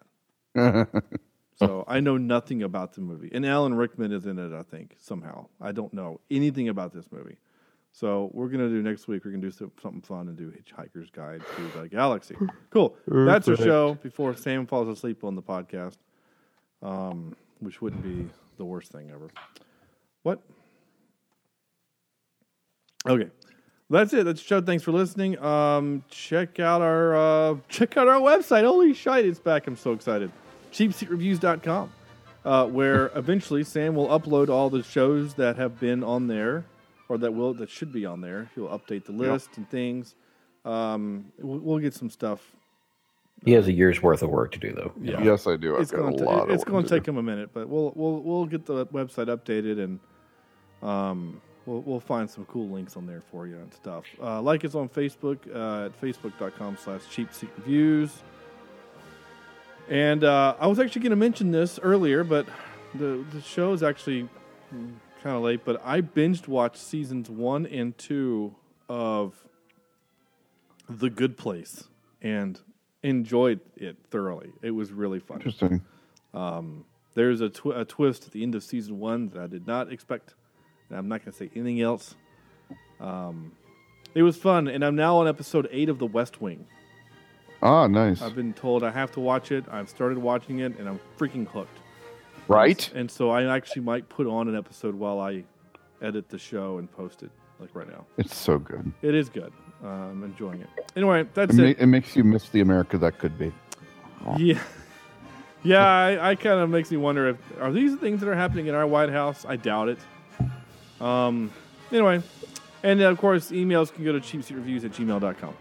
[0.55, 0.88] that.
[1.55, 4.51] So I know nothing about the movie, and Alan Rickman is in it.
[4.53, 7.38] I think somehow I don't know anything about this movie.
[7.91, 9.23] So we're gonna do next week.
[9.23, 12.35] We're gonna do some, something fun and do Hitchhiker's Guide to the Galaxy.
[12.72, 12.97] Cool.
[13.05, 15.97] That's our show before Sam falls asleep on the podcast,
[16.81, 18.27] um, which wouldn't be
[18.57, 19.30] the worst thing ever.
[20.23, 20.41] What?
[23.07, 23.30] Okay,
[23.94, 24.26] that's it.
[24.26, 24.61] That's the show.
[24.61, 25.38] Thanks for listening.
[25.44, 28.65] Um, check out our uh, check out our website.
[28.65, 29.68] Holy shit, it's back!
[29.68, 30.32] I'm so excited.
[30.72, 31.91] CheapSeatReviews.com,
[32.45, 36.65] uh, where eventually Sam will upload all the shows that have been on there,
[37.10, 38.49] or that will that should be on there.
[38.56, 40.15] He'll update the list and things.
[40.65, 42.40] Um, we'll, we'll get some stuff.
[43.45, 44.94] He has a year's worth of work to do, though.
[45.02, 45.22] Yeah.
[45.22, 45.76] Yes, I do.
[45.76, 47.11] I've it's got going a to lot it's going to to take do.
[47.11, 49.99] him a minute, but we'll we'll we'll get the website updated and
[50.82, 54.06] um we'll we'll find some cool links on there for you and stuff.
[54.22, 58.23] Uh, like us on Facebook uh, at facebook.com slash cheap seat reviews.
[59.90, 62.48] And uh, I was actually going to mention this earlier, but
[62.95, 64.30] the the show is actually
[65.22, 65.65] kind of late.
[65.65, 68.56] But I binged watched seasons one and two
[68.90, 69.35] of
[70.90, 71.85] The Good Place
[72.22, 72.60] and
[73.03, 74.53] enjoyed it thoroughly.
[74.61, 75.38] It was really fun.
[75.38, 75.81] Interesting.
[76.34, 76.85] Um,
[77.15, 79.91] there's a, tw- a twist at the end of season one that I did not
[79.91, 80.34] expect,
[80.89, 82.15] and I'm not going to say anything else.
[82.99, 83.51] Um,
[84.15, 86.68] it was fun, and I'm now on episode eight of The West Wing.
[87.61, 88.22] Ah, nice.
[88.22, 89.65] I've been told I have to watch it.
[89.72, 91.80] I've started watching it, and I'm freaking hooked.
[92.47, 92.91] Right?
[92.93, 95.45] And so I actually might put on an episode while I
[96.01, 98.05] edit the show and post it, like right now.
[98.18, 98.91] It's so good.
[99.01, 99.53] It is good.
[99.84, 100.68] Uh, I'm enjoying it.
[100.95, 101.77] Anyway, that's it, it.
[101.77, 103.51] ma- it makes you miss the America that could be.
[104.38, 104.60] Yeah.
[105.65, 108.68] Yeah, I, I kind of makes me wonder if are these things that are happening
[108.68, 109.45] in our White House?
[109.47, 109.97] I doubt it.
[111.04, 111.52] Um,
[111.92, 112.24] anyway,
[112.82, 115.54] and of course, emails can go to cheapseatreviews at gmail.com.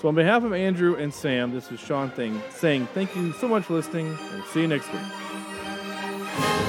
[0.00, 3.48] So on behalf of Andrew and Sam, this is Sean Thing saying thank you so
[3.48, 6.67] much for listening, and see you next week.